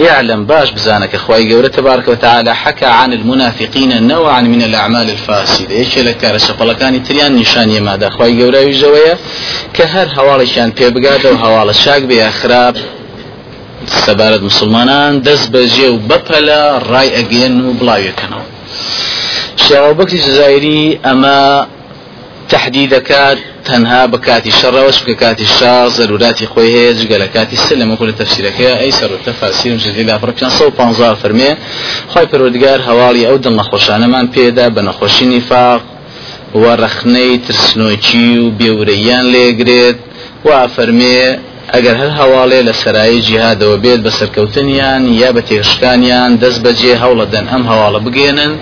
اعلم 0.00 0.46
باش 0.46 0.70
بزانك 0.70 1.14
أخوي 1.14 1.44
جورة 1.44 1.66
تبارك 1.66 2.08
وتعالى 2.08 2.54
حكى 2.54 2.84
عن 2.84 3.12
المنافقين 3.12 4.06
نوعا 4.06 4.40
من 4.40 4.62
الأعمال 4.62 5.10
الفاسدة. 5.10 5.70
إيش 5.70 5.98
لك 5.98 6.24
رشفلكاني 6.24 6.98
تريان 6.98 7.36
نشان 7.36 7.70
يمادا 7.70 8.08
أخوي 8.08 8.38
جورة 8.38 8.56
يجوية 8.58 9.18
كهر 9.74 10.08
هوالشان 10.18 10.70
بيبقاد 10.70 11.26
و 11.26 11.34
هوال 11.34 11.74
شاك 11.74 12.02
بي 12.02 12.28
أخراب 12.28 12.76
سبارد 13.86 14.42
مسلمانان 14.42 15.22
دز 15.22 15.46
بجي 15.46 15.88
و 15.88 15.96
بپلا 15.96 16.78
راي 16.78 17.18
اگين 17.18 17.66
و 17.66 17.72
كنو 18.18 18.40
شعب 19.56 19.96
بكتي 19.96 20.16
جزائري 20.16 21.00
اما 21.06 21.66
تحديدكات 22.48 23.38
تەنها 23.68 24.02
بە 24.12 24.18
کاتی 24.26 24.52
شەڕەوەش 24.60 24.98
بکە 25.04 25.14
کاتی 25.22 25.46
شار 25.56 25.88
زەروراتی 25.96 26.46
خۆی 26.52 26.70
هەیە 26.76 26.92
جگە 27.00 27.16
لە 27.22 27.28
کاتی 27.34 27.56
سە 27.64 27.72
لە 27.80 27.84
مەکو 27.90 28.04
لە 28.10 28.14
تەفسیرەکەی 28.20 28.74
ئەی 28.80 28.92
سەرۆتە 28.98 29.32
فاسیرم 29.40 29.78
ژدی 29.84 30.04
لا 30.08 30.16
پڕ 30.22 30.30
550 30.30 31.14
فەرمێ 31.22 31.50
خۆی 32.12 32.26
پەروەردگار 32.30 32.80
هەواڵی 32.88 33.26
ئەو 33.28 33.36
دڵ 33.44 33.54
نەخۆشانەمان 33.60 34.26
پێدا 34.34 34.66
بە 34.74 34.80
نەخۆشی 34.88 35.26
نیفاق 35.34 35.82
و 36.54 36.64
ڕەخنەی 36.82 37.32
ترسنۆکی 37.46 38.38
و 38.42 38.46
بێورەیان 38.58 39.24
لێگرێت. 39.34 39.98
و 40.44 40.68
فەرمێ 40.76 41.38
ئەگەر 41.74 41.96
هەر 42.02 42.12
هەواڵێ 42.20 42.60
لە 42.68 42.74
سەرایی 42.82 43.20
جیهادەوە 43.26 43.76
بێت 43.84 44.00
بە 44.06 44.10
سەرکەوتنیان 44.18 45.02
یا 45.22 45.30
بە 45.36 45.42
تێشکانیان 45.48 46.30
دەست 46.42 46.60
بەجێ 46.64 46.94
هەوڵە 47.02 47.26
دەن 47.34 47.46
ئەم 47.52 47.62
هەواڵە 47.70 48.00
بگێنن 48.06 48.52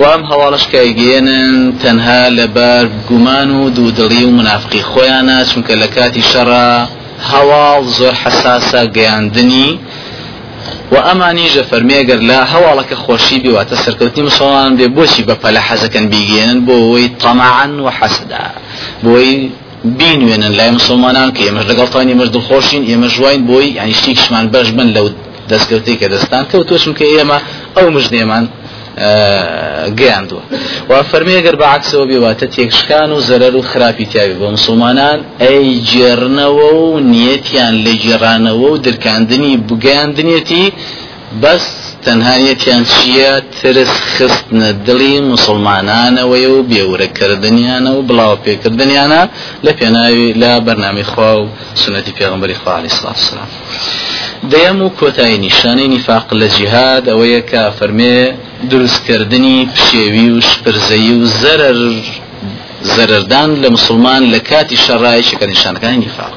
و 0.00 0.02
ئەم 0.12 0.22
هەواڵشکایگەێنن 0.30 1.54
تەنها 1.82 2.22
لەبەر 2.38 2.84
گومان 3.08 3.50
و 3.58 3.62
دوودڵی 3.76 4.22
و 4.28 4.30
منافقی 4.38 4.82
خۆیانە 4.90 5.38
چونکە 5.50 5.74
لە 5.82 5.88
کاتی 5.94 6.22
شەڕە 6.30 6.68
هەواڵ 7.30 7.82
زۆر 7.98 8.14
حساسە 8.22 8.82
گەیاندنی. 8.96 9.70
و 10.92 10.96
ئەمانیژە 11.06 11.62
فەرمێگەر 11.70 12.20
لە 12.30 12.38
هەواڵەکە 12.52 12.96
خۆشی 13.04 13.38
بواتە 13.44 13.76
سەرکەوتنی 13.84 14.22
مسڵمان 14.28 14.72
بێ 14.78 14.86
بۆچی 14.96 15.22
بە 15.28 15.34
پەلە 15.42 15.60
حەزەکەن 15.68 16.04
بیگەێنن 16.12 16.58
بۆ 16.66 16.74
ئەوەی 16.82 17.08
تەماعن 17.22 17.72
و 17.84 17.88
حەسدا 17.98 18.46
بۆی 19.04 19.32
بینوێنن 19.84 20.52
لای 20.58 20.70
مسلمانان 20.78 21.30
کە 21.36 21.42
ئێمەش 21.46 21.64
لەگەڵتانی 21.70 22.10
ئێمەش 22.12 22.28
دڵخۆشین 22.36 22.82
ئێمە 22.90 23.08
ژوین 23.14 23.40
بۆی 23.48 23.68
ینی 23.78 23.94
شتێکشمان 24.00 24.44
بەش 24.54 24.68
بن 24.76 24.88
لەو 24.96 25.06
دەستکەوتی 25.50 25.94
کە 26.00 26.06
دەستان 26.14 26.42
کەوتۆشم 26.50 26.92
کە 26.98 27.06
ئێمە 27.14 27.38
ئەو 27.76 27.86
مژنێمان 27.96 28.44
گەیاندووە. 29.98 30.42
و 30.90 30.92
فەرمیێگەر 31.10 31.56
بەعکسەوە 31.62 32.04
بێواتە 32.10 32.46
تێکشکان 32.54 33.10
و 33.12 33.20
زەرەر 33.28 33.54
و 33.58 33.62
خراپی 33.70 34.06
تیاوی 34.12 34.36
بۆ 34.40 34.46
مسلمانان 34.56 35.18
ئەی 35.42 35.68
جێرنەوە 35.90 36.70
و 36.84 37.00
نیەتیان 37.12 37.74
لە 37.84 37.92
جێرانەوە 38.02 38.68
و 38.72 38.78
درکاندنی 38.86 39.54
بگەیاندنیەتی 39.68 40.64
بەس 41.42 41.66
تەنهایەتیان 42.04 42.84
چییە 42.92 43.32
ترس 43.58 43.94
خستنە 44.14 44.70
دڵی 44.86 45.16
مسلمانانەوەی 45.32 46.46
و 46.54 46.56
بێورەکردنیانە 46.70 47.90
و 47.96 48.00
بڵاو 48.08 48.34
پێکردنیانە 48.44 49.22
لە 49.64 49.72
پێناوی 49.78 50.28
لە 50.42 50.52
بەرنامی 50.66 51.04
خوا 51.10 51.32
و 51.40 51.48
سنەتی 51.82 52.12
پێغمبەری 52.18 52.56
خوا 52.60 52.72
علیه 52.78 52.92
الصلاة 52.92 53.16
والسلام 53.20 53.50
دەیەم 54.52 54.78
و 54.84 54.88
کۆتایی 55.00 55.38
نیشانەی 55.46 55.88
نیفاق 55.94 56.26
لە 56.40 56.48
جیهاد 56.56 57.04
ئەوەیە 57.10 57.42
کە 57.50 57.62
فەرمێ 57.78 58.18
دروستکردنی 58.70 59.58
پشێوی 59.74 60.28
و 60.36 60.40
شپرزەیی 60.50 61.14
و 61.20 61.24
زەرەر 61.42 61.78
زەرەردان 62.94 63.50
لە 63.62 63.68
مسلمان 63.76 64.22
لە 64.32 64.40
کاتی 64.50 64.76
شەڕای 64.86 65.22
شەکە 65.28 65.46
نیشانەکانی 65.52 65.98
نیفاق. 66.04 66.34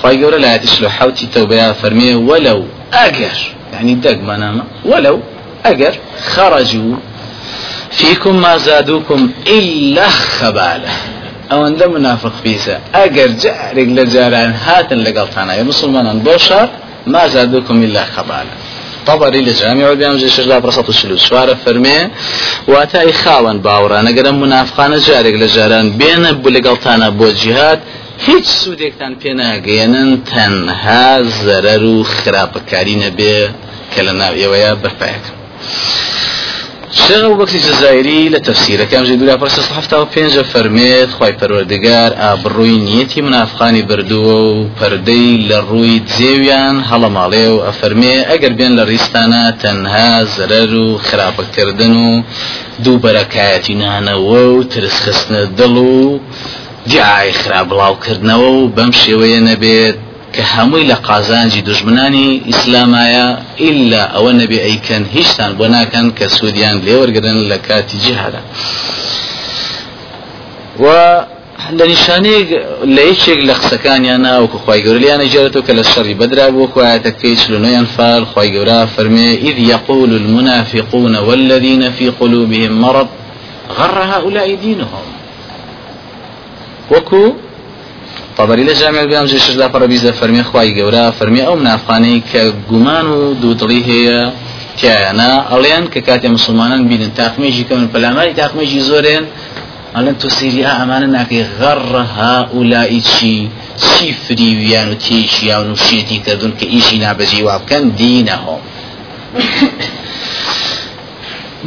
خی 0.00 0.16
گەورە 0.20 0.38
ئاەتی 0.46 0.68
لە 0.84 0.90
حوتی 0.96 1.26
تەوبەیە 1.34 1.68
فەرمێ 1.80 2.12
وەلو 2.28 2.60
ئەگەر 2.96 3.38
يعني 3.72 3.94
دق 3.94 4.18
منامة 4.18 4.64
ولو 4.84 5.20
أجر 5.64 5.94
خرجوا 6.34 6.96
فيكم 7.90 8.40
ما 8.40 8.56
زادوكم 8.56 9.30
إلا 9.46 10.08
خبالة. 10.08 10.92
أو 11.52 11.66
أن 11.66 11.92
منافق 11.94 12.32
فيسا. 12.42 12.80
أجر 12.94 13.26
جارك 13.26 13.88
لجاران 13.88 14.52
هاتن 14.52 14.98
لقلتانا. 14.98 15.54
يا 15.54 15.62
مسلمان 15.62 16.18
بوشار 16.18 16.68
ما 17.06 17.28
زادوكم 17.28 17.82
إلا 17.82 18.04
خبالة. 18.04 18.52
طبري 19.06 19.40
لجامع 19.40 19.90
وبيام 19.90 20.16
جيش 20.16 20.40
لا 20.40 20.58
برصة 20.58 20.84
الشلو 20.88 21.16
شوارة 21.16 21.54
فرمي 21.54 22.08
واتاي 22.68 23.12
خاوان 23.12 23.58
باورا 23.60 24.02
نقرم 24.02 24.40
منافقان 24.40 24.98
جارك 24.98 25.34
لجاران. 25.34 25.90
بين 25.90 26.32
بلقلتانا 26.32 27.08
بو 27.08 27.28
جهاد 27.28 27.80
هیچ 28.26 28.46
سوودێکتان 28.60 29.12
پێ 29.20 29.32
ناگەێنن 29.42 30.10
تەنها 30.30 31.08
زەرەر 31.44 31.82
و 31.94 31.96
خراپەکاری 32.16 32.96
نەبێ 33.04 33.38
کە 33.92 34.00
لە 34.06 34.12
ناو 34.20 34.34
ئێوەیە 34.40 34.72
بەرپایەکە. 34.82 35.32
شێخ 37.00 37.32
بەکسی 37.40 37.60
جزایری 37.68 38.30
لە 38.34 38.40
تەفسیرەکەم 38.46 39.02
ژێ 39.08 39.16
دولا 39.20 39.36
پێنجە 40.14 40.42
فەرمێت 40.52 41.10
خی 41.16 41.32
پەروەردگار 41.40 42.10
ئابڕووی 42.22 42.82
نیەتی 42.86 43.20
منافقانی 43.26 43.82
بردووە 43.90 44.38
و 44.50 44.54
پەردەی 44.78 45.30
لە 45.50 45.58
ڕووی 45.68 46.02
جێویان 46.14 46.76
هەڵەماڵێ 46.90 47.46
و 47.54 47.62
ئەفەرمێ 47.66 48.16
ئەگەر 48.30 48.52
بێن 48.58 48.72
لە 48.78 48.84
ڕیستانە 48.90 49.44
تەنها 49.62 50.10
زەرەر 50.34 50.72
و 50.84 50.86
خراپەکردن 51.06 51.94
و 52.06 52.10
دوو 52.84 53.02
بەرەکایەتی 53.04 53.74
نانەوە 53.82 54.42
و 54.54 54.62
ترسخستنە 54.72 55.42
دڵ 55.58 55.74
و 55.92 56.20
دیعای 56.86 57.32
خرا 57.32 57.60
بڵاوکردنەوە 57.70 58.48
و 58.58 58.68
بەم 58.76 58.90
شێوەیە 59.02 59.40
نەبێت 59.50 59.96
کە 60.34 60.42
هەمووی 60.54 60.88
لە 60.90 60.96
قازانجی 61.08 61.62
دژمنانی 61.68 62.42
ئیسلامایە 62.48 63.26
ئللا 63.66 64.02
ئەوە 64.14 64.32
نەبێ 64.40 64.58
ئەیکەن 64.66 65.02
هیچتان 65.14 65.50
بۆ 65.58 65.66
ناکەن 65.76 66.06
کە 66.18 66.26
سوودیان 66.36 66.76
لێوەرگرن 66.86 67.38
لە 67.50 67.58
کاتی 67.66 67.98
جیهادا 68.04 68.40
و 70.82 70.86
لە 71.78 71.84
نیشانەیەک 71.92 72.48
لە 72.94 73.02
یەکێک 73.10 73.40
لە 73.48 73.54
قسەکانیان 73.60 74.20
ناوکو 74.26 74.58
خی 74.64 74.80
گەوریانە 74.86 75.26
جێرەوە 75.32 75.62
کە 75.66 75.72
لە 75.78 75.84
شەڕی 75.92 76.14
بەدرا 76.20 76.46
بۆ 76.54 76.64
خوایەتەکەی 76.72 77.34
چلونەیان 77.42 77.86
فال 77.94 78.24
خی 78.32 78.48
گەورا 78.54 78.80
فەرمێ 78.94 79.28
إذ 79.48 79.56
يقول 79.74 80.10
المنافقون 80.22 81.14
والذين 81.28 81.82
في 81.96 82.06
قلوبهم 82.20 82.72
مرض 82.84 83.08
غر 83.78 83.98
هؤلاء 84.12 84.48
دينهم. 84.64 85.04
وكو 86.90 87.32
طبری 88.38 88.64
لە 88.66 88.74
جامع 88.80 89.04
بیان 89.04 89.26
جێ 89.26 89.38
شدا 89.46 89.68
پەرەبیزە 89.68 90.12
فەرمی 90.20 90.42
خی 90.42 90.74
گەورە 90.78 91.04
فەرمی 91.18 91.42
ئەو 91.46 91.56
منافقانەی 91.56 92.22
کە 92.32 92.42
گومان 92.70 93.06
و 93.06 93.34
دوودڵی 93.42 93.82
هەیە 93.90 94.20
تیانە 94.78 95.32
ئەڵێن 95.50 95.84
کە 95.92 96.00
کاتێ 96.08 96.28
مسلمانان 96.36 96.82
بینن 96.88 97.10
تاقمێژی 97.20 97.64
کەون 97.68 97.84
پەلاماری 97.94 98.34
تاقمێژی 98.40 98.80
زۆرێن 98.88 99.24
ئەلەن 99.96 100.16
تۆ 100.20 100.28
سری 100.38 100.62
ئەمانە 100.70 101.08
ناکەی 101.16 101.44
غەڕە 101.58 102.04
هاولائی 102.16 103.00
چی 103.12 103.34
چی 103.84 104.06
فریویان 104.24 104.88
و 104.92 104.94
تێشیان 105.04 105.66
و 105.72 105.76
شێتی 105.86 106.18
کردون 106.26 106.52
کە 106.58 106.66
ئیشی 106.72 106.98
نابەجی 107.04 107.42
وا 107.46 107.56
بکەن 107.62 107.84
دینەهۆم 107.98 108.62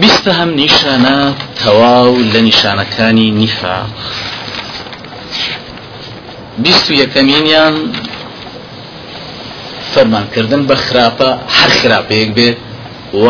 بیستە 0.02 0.32
هەم 0.40 0.52
نیشانە 0.62 1.18
تەواو 1.62 2.16
لە 2.34 2.40
نیشانەکانی 2.48 3.30
نیفاق. 3.42 3.90
بیست 6.64 6.92
و 6.92 6.94
یەکەمینیان 6.94 7.76
فەرمانکردن 9.94 10.62
بە 10.70 10.76
خراپە 10.86 11.30
هەر 11.58 11.72
خراپەیەک 11.80 12.30
بێت 12.38 12.58
و 13.24 13.28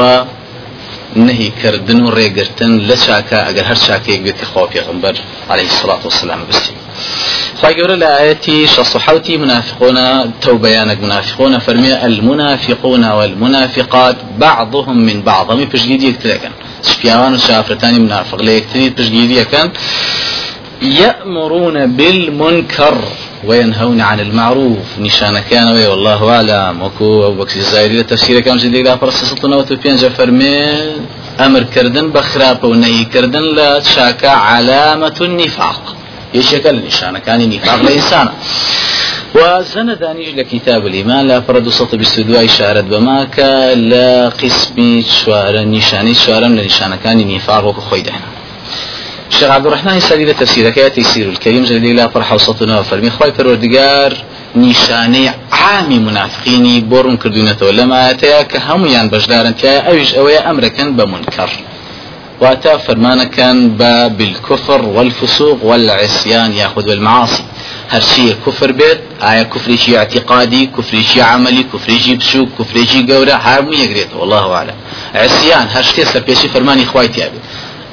نهیکردن 1.15 1.99
و 2.03 2.11
ڕێگرتن 2.17 2.71
لە 2.89 2.95
چاکە 3.05 3.39
ئەگەر 3.47 3.65
هەر 3.71 3.79
چاکەیەک 3.87 4.21
بێت 4.25 4.37
کە 4.41 4.45
خۆ 4.51 4.63
پێغمبەر 4.73 5.15
عليه 5.53 5.67
الصلاة 5.71 6.01
والسلام 6.07 6.39
بستی 6.49 6.75
خواهي 7.59 7.81
قول 7.81 7.99
لآياتي 7.99 8.67
شصحوتي 8.67 9.37
منافقون 9.37 9.97
توبيانك 10.41 10.99
منافقون 11.03 11.59
فرمي 11.59 11.93
المنافقون 12.05 13.03
والمنافقات 13.11 14.15
بعضهم 14.39 14.97
من 14.97 15.21
بعض. 15.21 15.51
هم 15.51 15.65
بجديد 15.65 16.03
يكتلكن 16.03 16.51
شبيان 16.83 17.33
وشافرتاني 17.33 17.99
منافق 17.99 18.41
ليكتني 18.41 18.89
بجديد 18.89 19.31
يكن 19.31 19.69
يأمرون 20.85 21.95
بالمنكر 21.97 22.97
وينهون 23.43 24.01
عن 24.01 24.19
المعروف. 24.19 24.99
نشان 24.99 25.39
كان 25.39 25.67
والله 25.67 26.29
أعلم. 26.35 26.81
وكو 26.81 27.27
أبو 27.27 27.43
بكر 27.43 27.55
الزايري 27.55 28.03
تفسير 28.03 28.39
كان 28.39 28.57
جدي 28.57 28.83
لا 28.83 28.95
فرس 28.95 29.23
سلطنة 29.23 29.57
وتبين 29.57 29.95
جفرمي 29.95 30.55
أمر 31.39 31.63
كردن 31.63 32.09
بخراب 32.09 32.63
ونهي 32.63 33.03
كردن 33.05 33.55
لا 33.55 33.79
تشاكا 33.79 34.29
علامة 34.29 35.17
النفاق. 35.21 35.95
يشكل 36.33 36.75
نشان 36.75 37.17
كان 37.17 37.49
نفاق 37.49 37.79
الإنسان 37.79 38.27
وزن 39.35 39.97
دانيش 40.01 40.29
لكتاب 40.29 40.87
الإيمان 40.87 41.27
لا 41.27 41.41
فرد 41.41 41.69
سطب 41.69 42.01
استدواء 42.01 42.45
إشارة 42.45 42.81
بماك 42.81 43.39
لا 43.75 44.29
قسم 44.29 45.01
شوارا 45.01 45.61
نشاني 45.61 46.13
شوارا 46.13 46.47
لنشان 46.47 46.95
كان 47.03 47.35
نفاق. 47.35 47.65
وكو 47.65 47.81
خويدهنا 47.81 48.34
الشيخ 49.31 49.51
عبد 49.51 49.67
الرحمن 49.67 49.99
سالي 49.99 50.33
تفسير 50.33 50.69
كيا 50.69 50.87
تيسير 50.87 51.29
الكريم 51.29 51.63
جل 51.63 51.95
لا 51.95 52.07
فرح 52.07 52.33
وسطنا 52.33 52.81
فرمي 52.81 53.09
خوي 53.09 53.31
پروردگار 53.31 54.13
نیشانەی 54.55 55.29
عامی 55.51 55.99
منافقینی 55.99 56.85
بۆڕون 56.91 57.17
کردوونەتەوە 57.21 57.71
لەمایەتەیە 57.79 58.41
کە 58.51 58.59
هەمویان 58.67 59.07
بەشدارن 59.13 59.53
تیا 59.59 59.81
ئەویش 59.87 60.11
ئەوەیە 60.17 60.41
ئەمرەکەن 60.47 60.89
بە 60.97 61.05
منکەڕ 61.11 61.51
واتە 62.41 62.73
فەرمانەکەن 62.85 63.57
بە 63.79 63.93
بالكفر 64.17 64.81
والفسوق 64.95 65.63
والعصيان 65.63 66.51
ياخذ 66.61 66.85
بالمعاصي 66.85 67.43
هەرچیە 67.93 68.33
کوفر 68.43 68.71
بێت 68.79 68.99
ئایا 69.25 69.43
کوفرێکی 69.53 69.91
اعتقادی 70.01 70.63
کوفرێکی 70.75 71.19
عملی 71.31 71.63
کوفرێکی 71.71 72.13
بچوو 72.19 72.49
کوفرێکی 72.57 73.01
گەورە 73.09 73.35
هەموو 73.45 73.79
یەکرێتەوە 73.83 74.17
والله 74.21 74.45
عالم 74.57 74.77
عسیان 75.15 75.67
هەر 75.75 75.85
شتێ 75.89 76.03
سەر 76.11 76.23
پێشی 76.27 76.47
فەرمانی 76.53 76.85
خوای 76.91 77.07
تیابێت 77.15 77.43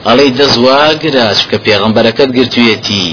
ئەڵێ 0.06 0.26
دەزواگرا 0.38 1.28
کە 1.50 1.58
پێغمبەرەکەت 1.66 2.30
گرتوێتی 2.38 3.08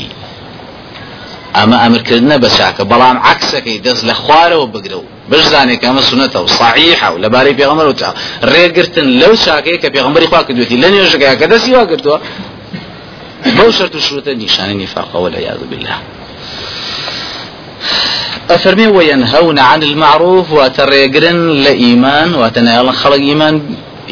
ئەمە 1.58 1.78
ئەمرکردنە 1.84 2.38
بە 2.43 2.49
چاکە 2.58 2.84
بەڵام 2.91 3.17
عکسەکەی 3.32 3.80
دەست 3.86 4.04
لە 4.10 4.15
خوارەوە 4.21 4.67
بگرە 4.73 4.97
و 5.02 5.06
بشزانێک 5.32 5.82
ئەمە 5.88 6.02
سنەتە 6.10 6.39
و 6.43 6.47
صحیحە 6.60 7.08
و 7.13 7.17
لەبارەی 7.23 7.56
پێغمبەر 7.60 7.88
و 7.89 7.93
تا 8.02 8.10
ڕێگرتن 8.52 9.08
لەو 9.21 9.34
چاکەیە 9.45 9.78
کە 9.84 9.89
پێغمبەری 9.95 10.28
خوا 10.32 10.41
کردوێتی 10.47 10.78
لە 10.84 10.88
نوێژەکەی 10.93 11.36
کە 11.41 11.45
دەستی 11.52 11.71
وا 11.78 11.86
کردووە 11.91 12.17
بەو 13.58 13.69
شرط 13.78 13.95
و 13.95 13.99
شروطە 14.08 14.32
نیشانی 14.41 14.75
نفاقەوە 14.84 15.30
لە 15.36 15.39
یاد 15.47 15.62
بالله. 15.71 15.97
أفرمي 18.49 18.88
وينهون 18.88 19.60
عن 19.60 19.84
المعروف 19.84 20.52
وتريقرن 20.52 21.63
لإيمان 21.65 22.36
وتنايل 22.36 22.93
خلق 22.93 23.15
إيمان 23.15 23.62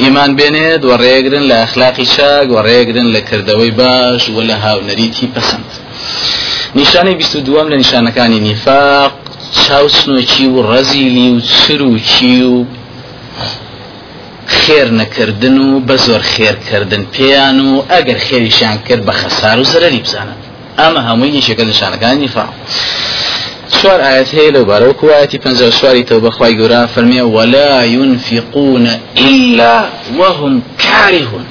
ئیمان 0.02 0.30
بێنێت 0.38 0.82
و 0.84 0.90
ڕێگرن 1.04 1.44
لە 1.50 1.56
ئەخلاقی 1.62 2.06
چاک 2.14 2.48
و 2.50 2.58
ڕێگرن 2.68 3.08
لە 3.14 3.20
کردەوەی 3.28 3.72
باش 3.80 4.22
و 4.28 4.38
لە 4.48 4.56
هاونەریتی 4.64 5.26
پەسەند 5.34 5.70
نیشانەی 6.78 7.14
بیست 7.20 7.36
و 7.36 7.40
دووەم 7.46 7.68
لە 7.72 7.76
نیشانەکانی 7.82 8.40
نیفاق 8.48 9.12
چاوچنۆکی 9.62 10.46
و 10.54 10.56
ڕەزیلی 10.70 11.28
و 11.34 11.40
چر 11.40 11.82
و 11.82 11.98
چی 12.10 12.42
و 12.42 12.66
خێر 14.46 14.88
نەکردن 15.00 15.56
و 15.66 15.68
بە 15.86 15.96
زۆر 16.06 16.22
خێرکردن 16.32 17.02
پێیان 17.14 17.58
و 17.68 17.70
ئەگەر 17.92 18.18
خێریشان 18.26 18.76
کرد 18.86 19.02
بە 19.08 19.12
خەسار 19.20 19.58
و 19.60 19.64
زەرری 19.72 20.00
بزانن. 20.04 20.38
ئەمە 20.78 21.00
هەمووی 21.08 21.36
یەکێکە 21.38 21.64
نیشانەکانی 21.70 22.20
نیفاق. 22.24 22.52
شوار 23.72 24.00
آيات 24.00 24.34
هي 24.34 24.50
لو 24.50 24.64
بارك 24.64 25.02
وآياتي 25.02 25.38
پنجا 25.38 25.70
شواري 25.70 26.02
توبة 26.02 26.30
خواهي 26.30 26.62
قرا 26.62 26.86
فرمي 26.86 27.20
ولا 27.22 27.84
ينفقون 27.84 28.90
إلا 29.18 29.88
وهم 30.16 30.62
كارهون. 30.78 31.44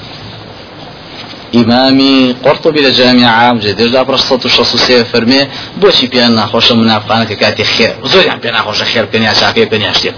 إمامي 1.54 2.36
قرطبي 2.44 2.80
لجامعة 2.80 3.52
مجدد 3.52 3.80
لا 3.80 4.02
برشطة 4.02 4.40
الشخصية 4.44 5.02
فرمي 5.02 5.48
بوشي 5.76 6.06
بيان 6.06 6.34
ناخوش 6.34 6.72
منافقانك 6.72 7.32
كاتي 7.32 7.64
خير 7.64 7.94
زوري 8.04 8.30
عم 8.30 8.38
بيان 8.38 8.54
ناخوش 8.54 8.82
خير 8.82 9.04
بيان 9.04 9.34
شاكي 9.34 9.64
بيان 9.64 9.94
شتيك 9.94 10.14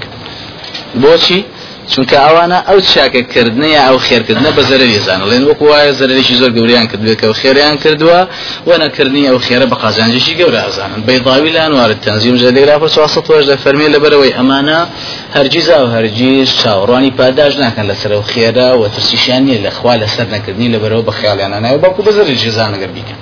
بوشي 0.95 1.43
چونکە 1.93 2.17
ئەوانە 2.25 2.59
ئەو 2.69 2.79
چاکەکردنەیە 2.93 3.81
ئەو 3.89 3.99
خێرکردنە 4.07 4.51
بە 4.57 4.63
زەرری 4.71 4.99
زانڵێن 5.07 5.43
وەکو 5.51 5.65
وایە 5.73 5.93
زەرێکی 6.01 6.35
زۆر 6.41 6.51
گەوریان 6.57 6.87
کردوێت 6.91 7.21
و 7.25 7.35
خێریان 7.43 7.77
کردووە 7.83 8.21
و 8.69 8.71
نەکردنی 8.83 9.25
ئەو 9.31 9.39
خێرە 9.47 9.67
بە 9.73 9.77
قازانجیشی 9.83 10.35
گەورە 10.41 10.61
ئازانن. 10.67 11.01
بەیضاوی 11.09 11.51
لاان 11.57 11.73
وارد 11.79 11.99
تەنزیم 12.07 12.37
ژەلێرا 12.43 12.77
فەرمی 13.65 13.89
لەبەرەوەی 13.95 14.33
ئەمانە 14.39 14.81
هەرگیزا 15.37 15.77
و 15.85 15.87
هەرگیز 15.95 16.49
چاوەڕوانی 16.61 17.11
پاداش 17.19 17.55
ناکەن 17.63 17.87
لەسەر 17.91 18.13
و 18.21 18.23
خێرە 18.33 18.69
و 18.81 18.83
ترسیشان 18.95 19.43
نیە 19.47 19.59
لەخوا 19.67 19.95
لەسەر 20.03 20.27
نەکردنی 20.35 20.69
لەبەرەوە 20.75 21.03
بە 21.09 21.13
خیالیانە 21.19 21.59
ناوە 21.65 21.79
باکو 21.85 22.03
بە 22.07 22.13
زەرری 22.17 22.37
جێزانەگەر 22.43 22.91
بیکەن. 22.97 23.19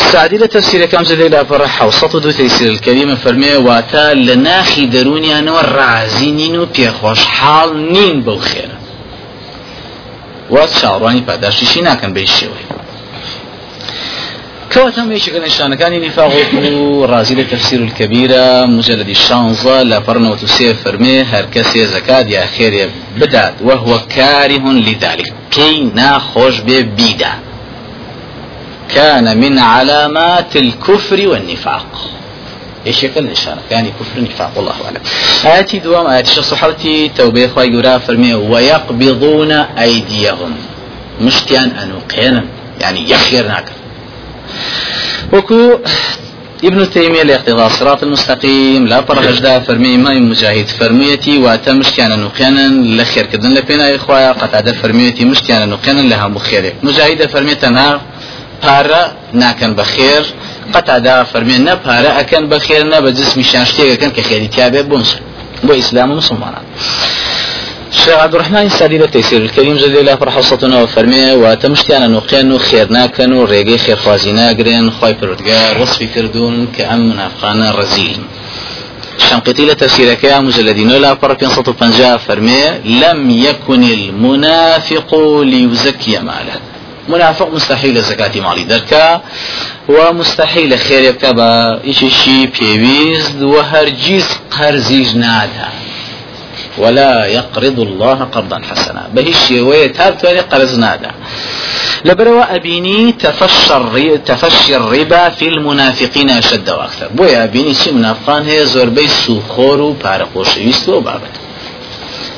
سعدي 0.00 0.36
لتفسير 0.36 0.86
كم 0.86 1.02
جديد 1.02 1.34
أفر 1.34 1.68
حوصة 1.68 2.08
دو 2.08 2.30
تفسير 2.30 2.72
الكريم 2.72 3.16
فرمي 3.16 3.56
واتا 3.56 4.14
لناخي 4.14 4.86
دروني 4.86 5.38
أنا 5.38 5.52
والرازينين 5.52 6.58
وبيخوش 6.58 7.24
حال 7.24 7.92
نين 7.92 8.22
بوخير 8.22 8.68
وات 10.50 10.70
شعراني 10.70 11.22
پاداشی 11.28 11.64
شي 11.64 11.80
ناكن 11.80 12.12
بيشيوي 12.12 12.52
كواتم 14.72 15.08
ميشي 15.08 15.30
كان 15.30 15.42
إشان 15.42 15.74
كان 15.74 16.00
نفاق 16.00 16.32
رازي 17.10 17.34
لتفسير 17.34 17.80
الكبيرة 17.80 18.66
مجلد 18.66 19.08
الشانزة 19.08 19.82
لا 19.82 20.00
فرنا 20.00 20.30
وتسير 20.30 20.74
فرمي 20.74 21.22
هر 21.22 21.44
كسي 21.44 21.86
زكاة 21.86 22.26
يا 22.28 22.46
خير 22.46 22.90
بدات 23.16 23.54
وهو 23.62 23.98
كاره 24.16 24.72
لذلك 24.72 25.32
كي 25.50 25.90
ناخوش 25.94 26.60
ببيدا 26.60 27.32
كان 28.94 29.40
من 29.40 29.58
علامات 29.58 30.56
الكفر 30.56 31.28
والنفاق. 31.28 32.10
إيش 32.86 33.02
يكل 33.02 33.24
نشانة 33.24 33.60
يعني 33.70 33.92
كفر 34.00 34.20
نفاق 34.20 34.52
والله 34.56 34.74
أعلم. 34.84 35.00
آياتي 35.44 35.78
دوام 35.78 36.06
آياتي 36.06 36.34
شخص 36.34 36.54
حالتي 36.54 37.08
توبة 37.08 37.46
خواهي 37.46 37.68
يقرا 37.68 37.98
فرمي 37.98 38.34
ويقبضون 38.34 39.52
أيديهم. 39.52 40.56
مشتيان 41.20 41.70
أنو 41.70 41.94
قينا 42.16 42.44
يعني 42.80 43.10
يخير 43.10 43.48
ناكر. 43.48 43.72
وكو 45.32 45.78
ابن 46.64 46.90
تيمية 46.90 47.22
لإقتضاء 47.22 47.66
الصراط 47.66 48.02
المستقيم 48.02 48.86
لا 48.86 49.00
برغجدا 49.00 49.58
فرمي 49.58 49.96
ما 49.96 50.14
مجاهد 50.14 50.68
فرميتي 50.68 51.38
واتا 51.38 51.72
مشتيانا 51.72 52.16
نقيانا 52.16 52.68
لخير 53.02 53.26
كدن 53.26 53.54
لبينا 53.54 53.96
إخوايا 53.96 54.32
قد 54.32 54.70
فرميتي 54.70 55.24
مشتيانا 55.24 55.66
نقيانا 55.66 56.00
لها 56.00 56.28
مخيرة. 56.28 56.72
مجاهد 56.82 57.30
فرميتنا 57.30 58.00
پارە 58.64 59.02
ناکەن 59.42 59.72
بە 59.78 59.84
خێر. 59.92 60.24
قەتادا 60.74 61.16
فەرمێن 61.30 61.62
نە 61.68 61.74
پارە 61.84 62.10
ئەکەن 62.18 62.44
بە 62.50 62.58
خێر 62.66 62.84
نە 62.92 62.98
بە 63.04 63.10
جسمی 63.18 63.44
شان 63.50 63.64
شتێکەکەن 63.70 64.10
کە 64.16 64.22
خێری 64.28 64.48
تیاابێ 64.54 64.82
بۆ 64.90 64.96
بۆ 65.66 65.72
ئیسلام 65.80 66.10
و 66.10 66.14
مسلمانان. 66.20 66.64
شيخ 67.92 68.18
عبد 68.18 68.34
الرحمن 68.34 68.66
السعدي 68.66 69.06
تيسير 69.06 69.42
الكريم 69.42 69.76
جل 69.76 69.98
الله 69.98 70.14
فرح 70.16 70.40
صوتنا 70.40 70.82
وفرمي 70.82 71.32
وتمشتيانا 71.32 72.06
نوقين 72.06 72.58
خير 72.58 72.92
ناكن 72.92 73.32
وريقي 73.32 73.78
خير 73.78 73.96
خوازي 73.96 74.32
ناقرين 74.32 74.90
خواي 74.90 75.14
پردگار 75.14 75.82
وصفي 75.82 76.06
كردون 76.06 76.66
كأم 76.66 77.08
منافقانا 77.08 77.70
رزيل 77.70 78.20
شنقتي 79.18 79.66
لتفسيرك 79.66 80.24
يا 80.24 80.40
مجلدين 80.40 80.90
ولا 80.92 81.14
فرق 81.14 81.44
550 81.44 82.16
فرمي 82.16 82.62
لم 82.84 83.30
يكن 83.30 83.82
المنافق 83.82 85.14
ليزكي 85.42 86.18
ماله 86.18 86.69
منافق 87.10 87.48
مستحيل 87.54 88.02
زكاة 88.02 88.40
مالي 88.40 88.64
دركا 88.64 89.20
ومستحيل 89.88 90.78
خير 90.78 91.02
يبكى 91.02 91.32
إيشي 91.84 92.46
بيويز 92.46 93.42
وهرجيز 93.42 94.28
قرزيج 94.50 95.16
نادا. 95.16 95.68
ولا 96.78 97.26
يقرض 97.26 97.78
الله 97.80 98.14
قرضا 98.34 98.60
حسنا. 98.70 99.02
بهش 99.14 99.50
ويتاب 99.50 100.18
تواني 100.18 100.40
قرض 100.40 100.78
نادا. 100.78 101.10
لبروا 102.04 102.54
أبيني 102.56 103.12
الربا, 103.76 104.16
تفشي 104.16 104.76
الربا 104.76 105.28
في 105.28 105.48
المنافقين 105.48 106.30
أشد 106.30 106.70
وأكثر 106.70 107.08
بويا 107.08 107.44
أبيني 107.44 107.74
شي 107.74 107.90
منافقان 107.92 108.42
هي 108.42 108.66
زوربي 108.66 109.08
سوخور 109.08 109.96
بارقوش 110.04 110.56
يستو 110.56 111.00
بابت. 111.00 111.34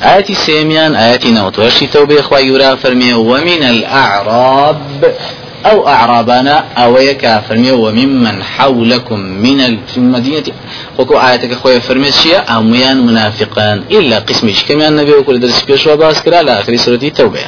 آياتي 0.03 0.33
سيميان 0.33 0.95
آياتي 0.95 1.31
نوتوشي 1.31 1.87
توبي 1.87 2.19
إخوة 2.19 2.39
يورا 2.39 2.75
فرمي 2.75 3.13
ومن 3.13 3.63
الأعراب 3.63 4.81
أو 5.65 5.87
أعرابنا 5.87 6.63
أو 6.77 6.97
يكا 6.97 7.39
فرمي 7.39 7.71
وممن 7.71 8.43
حولكم 8.43 9.19
من 9.19 9.61
المدينة. 9.97 10.43
وكو 10.99 11.17
آياتك 11.17 11.53
خويا 11.53 11.79
فرمي 11.79 12.11
شيا 12.11 12.57
أميان 12.57 13.05
منافقان 13.05 13.83
إلا 13.91 14.19
قسميش 14.19 14.63
كما 14.63 14.87
النبي 14.87 15.13
وكل 15.13 15.39
درس 15.39 15.63
بيش 15.63 15.87
وباس 15.87 16.21
كرا 16.21 16.41
لآخر 16.41 16.75
سورة 16.75 16.95
التوبة 17.03 17.39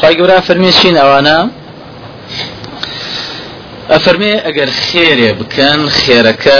خويا 0.00 0.14
قبرا 0.14 0.40
فرمي 0.40 0.72
شين 0.72 0.96
أوانا؟ 0.96 1.50
أفرمي 3.90 4.34
أجر 4.34 4.70
خير 4.70 5.34
بكان 5.34 5.90
خيرك 5.90 6.52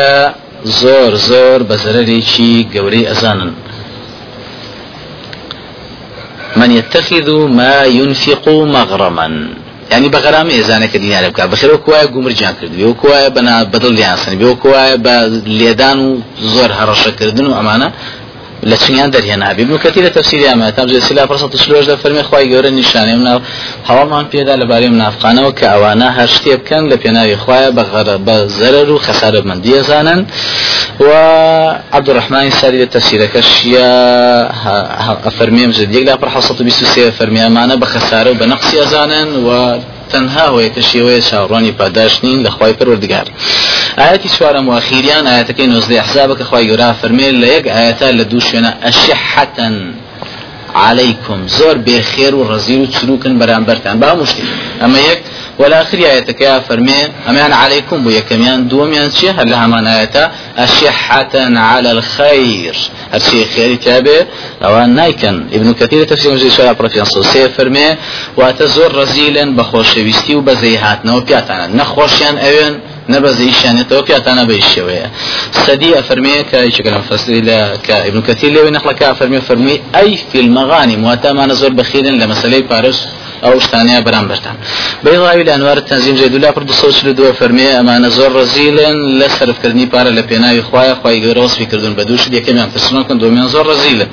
زور 0.64 1.14
زور 1.14 1.62
بزرريشي 1.62 2.66
قوري 2.74 3.10
أزانا 3.10 3.52
من 6.70 6.76
يتخذ 6.76 7.28
ما 7.46 7.82
ينفق 7.84 8.48
مغرما. 8.48 9.48
يعني 9.90 10.08
بغرام 10.08 10.46
إزانة 10.46 10.86
دينار 10.86 11.28
بكار. 11.28 11.46
بخير 11.46 11.74
وكوايا 11.74 12.06
قمر 12.06 12.30
جان 12.30 12.54
كردو 12.60 12.88
وكوايا 12.88 13.28
بنا 13.28 13.62
بدل 13.62 13.98
يانسن 13.98 14.44
وكوايا 14.44 14.96
بليدان 14.96 16.22
زور 16.42 16.70
هرشة 16.72 17.10
كردن 17.10 17.46
وأمانة 17.46 17.92
لە 18.64 18.76
چنیان 18.76 19.10
دەرهێنابی 19.10 19.62
ابن 19.62 19.76
كثير 19.78 20.08
تفسير 20.08 20.40
ئەمە 20.50 20.74
تام 20.76 21.00
سلا 21.00 21.26
فرصة 21.26 21.50
سلوش 21.54 21.86
ده 21.86 21.96
فرمي 21.96 22.22
خواهي 22.22 22.50
گەورە 22.52 22.70
نیشانەی 22.80 23.14
مناو 23.20 23.40
هەواڵمان 23.88 24.24
پێدا 24.32 24.54
لەبارەی 24.60 24.90
منافقانەوە 24.96 25.52
کە 25.58 25.66
ئەوانە 25.72 26.08
هەر 26.18 26.26
شتێ 26.26 26.56
بکەن 26.60 26.82
لە 26.90 26.96
پێناوی 27.02 27.36
خوایە 27.42 27.70
بە 28.26 28.36
زەرەر 28.58 28.88
و 28.90 28.98
خەسارە 29.06 29.40
بمەندی 29.44 29.72
ئەزانن 29.78 30.26
و 31.00 31.10
عبد 31.92 32.10
الرحمن 32.10 32.50
ساری 32.50 32.86
لە 32.86 32.88
تفسیرەکەش 32.94 33.64
یا 33.64 33.92
فەرمیم 35.38 35.72
زد. 35.72 35.90
یەک 35.92 36.04
لا 36.08 36.16
پر 36.16 36.28
حەسەت 36.28 36.60
و 36.60 36.64
بیست 36.64 36.84
سێ 36.84 37.04
فەرمیامانە 37.18 37.74
بە 37.82 37.86
خەسارە 37.94 38.28
و 38.30 38.38
بە 38.40 38.46
نەقسی 38.52 38.76
و 39.46 39.78
تەنها 40.12 40.44
هۆیەکە 40.54 40.82
شێوەیە 40.90 41.22
چاوەڕوانی 41.28 41.72
پاداشنین 41.78 42.38
لە 42.46 42.50
خی 42.56 42.72
پەروەردگار. 42.78 43.26
ئاەتی 44.00 44.28
چوارە 44.36 44.60
مواخیریان 44.68 45.24
ئاەتەکەی 45.30 45.68
نۆزدە 45.72 45.96
حسابە 46.06 46.34
کە 46.40 46.44
خی 46.50 46.64
گەورا 46.70 46.90
فەرمێ 47.00 47.28
لە 47.42 47.48
یەک 47.56 47.66
ئاەتا 47.76 48.08
لە 48.18 48.24
دوو 48.30 48.40
شوێنە 48.48 48.70
ئەشحەتەن 48.84 49.76
عليكم 50.74 51.40
زۆر 51.58 51.76
بێخێر 51.86 52.34
و 52.34 52.42
ڕزیر 52.50 52.80
و 52.80 52.86
چروکن 52.94 53.34
بەرامبەرتان. 53.40 53.96
با 54.02 54.14
مشتی. 54.14 54.42
ئەمە 54.82 55.00
یەک 55.10 55.20
والآخر 55.60 55.98
آياتك 55.98 56.40
يا 56.40 56.60
فرمي 56.60 57.00
أمان 57.28 57.52
عليكم 57.52 58.02
بو 58.04 58.10
يكميان 58.10 58.68
دوميان 58.68 59.10
شيء 59.10 59.30
هل 59.30 59.54
همان 59.54 59.86
آياتا؟ 59.86 60.30
أشحة 60.58 61.34
على 61.34 61.90
الخير. 61.92 62.76
هل 63.12 63.22
شيء 63.22 63.46
خير 63.54 63.74
تابع 63.74 64.18
أو 64.64 64.86
نايكن. 64.86 65.46
ابن 65.52 65.72
كثير 65.72 66.04
تفسير 66.04 66.32
مجلس 66.32 66.56
شرع 66.56 66.72
برفيان 66.72 67.04
صوصي 67.04 67.48
فرمي 67.48 67.96
واتزور 68.36 68.94
رزيلا 68.94 69.56
بخوش 69.56 69.96
ويستي 69.96 70.34
وبزيهات 70.34 71.04
نو 71.04 71.20
بياتانا 71.20 71.66
نخوشيان 71.66 72.38
أوين 72.38 72.80
نبزيشانێتەوە 73.14 74.02
پیاتانە 74.08 74.44
بە 74.48 74.56
شێوەیە 74.72 75.06
سەدی 75.64 75.90
ئەفەرمێ 75.98 76.36
کە 76.50 76.58
شکلم 76.76 77.02
فەسلی 77.10 77.42
لە 77.48 77.58
کە 77.86 77.96
ابن 78.08 78.20
كثير 78.28 78.50
لێوی 78.54 78.72
نەخلەکە 78.76 79.04
ئەفەرمێ 79.10 79.40
فەرمی 79.48 79.76
ئەی 79.96 80.10
فی 80.28 80.38
المەغانم 80.44 81.00
واتامانە 81.08 81.54
زۆر 81.60 81.72
بەخیرن 81.80 82.14
لە 82.20 82.26
مەسلەی 82.32 82.62
پارش 82.70 82.98
ئەو 83.44 83.54
شتانەیە 83.64 84.00
بەرامبەرتان 84.06 84.56
بەڵاوی 85.04 85.44
لە 85.48 85.52
ئەنوار 85.54 85.78
تەنزیم 85.90 86.16
جێدولا 86.20 86.50
پر 86.56 86.62
دو 86.68 86.74
دو 87.18 87.24
فەرمێ 87.38 87.68
ئەمانە 87.78 88.08
زۆر 88.18 88.30
ڕزیلن 88.40 88.96
لە 89.20 89.26
سەرفکردنی 89.36 89.86
پارە 89.92 90.10
لە 90.18 90.22
پێناوی 90.28 90.62
خوایە 90.68 90.94
خی 91.00 91.18
گەورە 91.24 91.40
وەسفی 91.44 91.66
کردن 91.70 91.92
بە 91.98 92.04
دووش 92.08 92.22
یەکەمیان 92.38 92.68
پرسنەکەن 92.74 93.16
دومیان 93.22 93.48
زۆر 93.54 93.64
ڕزیلن 93.72 94.10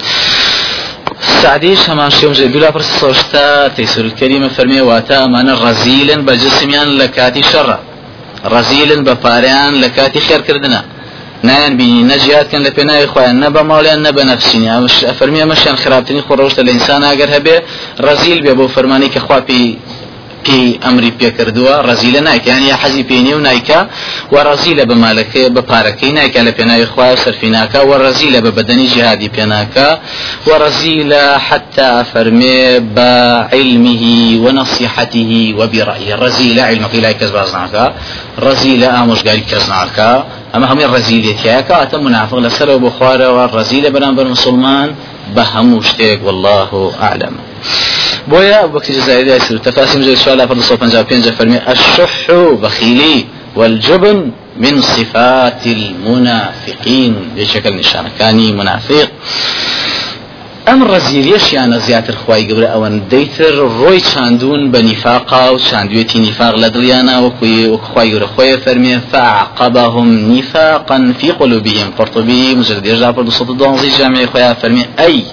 سعديش 1.44 1.90
همان 1.90 2.10
شيوم 2.10 2.34
زي 2.34 2.48
دولا 2.48 2.70
برس 2.76 2.90
صوشتا 3.00 3.68
تيسر 3.68 4.06
الكريمة 4.06 4.48
فرمي 4.48 4.82
واتا 4.82 5.26
أمانا 5.26 5.54
رزيلا 5.70 6.16
بجسميان 6.28 6.88
لكاتي 6.98 7.44
شرا 7.52 7.78
ڕزیلن 8.54 9.02
بە 9.08 9.13
پاریان 9.24 9.82
لە 9.82 9.88
کاتی 9.96 10.20
نەجیاتکەن 11.43 12.62
لە 12.67 12.71
پێناوی 12.78 13.08
خۆیان 13.13 13.38
نە 13.43 13.50
بە 13.56 13.62
ماڵیان 13.69 14.00
نە 14.06 14.12
بە 14.17 14.23
نەفسینی 14.32 14.69
فەرمی 15.19 15.39
ئەمەشیان 15.43 15.78
خراپتنی 15.84 16.21
خۆڕۆشتە 16.28 16.62
لە 16.67 16.71
ئینسان 16.76 17.02
ئەگەر 17.10 17.30
هەبێ 17.36 17.56
ڕزیل 18.08 18.39
بێ 18.45 18.54
بۆ 18.58 18.65
فەرمانی 18.76 19.10
کە 19.13 19.19
خواپی 19.26 19.78
پێی 20.47 20.80
ئەمری 20.86 21.12
پێکردووە 21.19 21.76
ڕزیلە 21.89 22.21
نایکیان 22.30 22.63
یا 22.71 22.76
حەزی 22.82 23.04
پێینی 23.10 23.34
و 23.38 23.41
نایکە 23.47 23.80
و 24.34 24.36
ڕزیلە 24.50 24.84
بە 24.89 24.95
مالەکە 25.04 25.43
بە 25.56 25.62
پارەکەی 25.69 26.12
نایکە 26.17 26.39
لە 26.47 26.52
پێناوی 26.58 26.86
خوای 26.93 27.17
سەرفی 27.23 27.50
ناکە 27.58 27.80
و 27.89 27.91
ڕزیلە 28.06 28.39
بە 28.45 28.52
بەدەنی 28.58 28.88
جهادی 28.95 29.30
پێناکە 29.36 29.89
و 30.47 30.50
ڕزیلە 30.63 31.26
حتا 31.47 31.91
فەرمێ 32.12 32.63
بە 32.95 33.13
علمه 33.54 34.04
ونصيحته 34.43 35.32
وبرأيه 35.60 36.15
رزيلة 36.26 36.62
علمك 36.69 36.93
لا 36.95 37.12
كذب 37.19 37.36
ناکە 37.58 37.86
ڕزیلە 38.45 38.88
ئامۆژگاری 38.95 39.43
کەس 39.52 39.65
ناکە 39.73 40.12
ئەمە 40.58 40.70
هەمووی 40.72 40.91
ڕزیلێتیەکە 40.96 41.76
ئەتە 41.82 41.98
منافق 42.08 42.38
لەسەرەوە 42.46 42.80
بۆ 42.84 42.89
خوارەوە 42.98 43.43
ڕزیلە 43.58 43.89
بەرامبەر 43.96 44.26
مسلمان 44.36 44.89
بە 45.36 45.43
هەموو 45.54 45.86
شتێک 45.89 46.20
والله 46.28 46.72
أعلم. 47.08 47.36
يسير 49.38 49.58
تفاسير 49.58 50.02
جزء 50.02 50.15
سؤال 50.26 50.48
فرد 50.48 50.62
صوفا 50.70 50.88
جاب 50.93 51.08
بينجا 51.08 51.32
فرمي 51.32 51.60
الشح 51.74 52.32
بخيلي 52.62 53.26
والجبن 53.56 54.32
من 54.63 54.82
صفات 54.82 55.63
المنافقين 55.78 57.13
بشكل 57.36 57.74
نشان 57.80 58.06
كاني 58.20 58.52
منافق. 58.52 59.08
ئەم 60.67 60.82
ڕزیریەشیانە 60.91 61.77
زیاتر 61.88 62.15
خی 62.21 62.41
گەورە 62.49 62.69
ئەوەن 62.73 62.95
دەیتر 63.13 63.56
ڕۆی 63.80 63.99
چاندون 64.12 64.62
بە 64.73 64.80
نیفاقا 64.89 65.43
و 65.53 65.60
چاندوێتی 65.67 66.19
نیفاق 66.27 66.53
لە 66.63 66.69
دڵیانە 66.75 67.15
وەکوی 67.25 67.67
وەخوای 67.73 68.10
گەورە 68.12 68.27
خۆی 68.34 68.58
فەرمێ 68.63 68.95
فعقبهم 69.12 70.10
نفاقا 70.34 70.97
في 71.19 71.27
قلوبهم. 71.39 71.88
قرطبي 71.97 72.56
مجرد 72.60 72.86
يرجع 72.86 73.12
برضو 73.12 73.32
صوت 73.32 73.49
الدوانزي 73.49 73.89
جامعي 73.97 74.27
خويا 74.27 74.53
فرمي 74.53 74.86
أي 74.99 75.23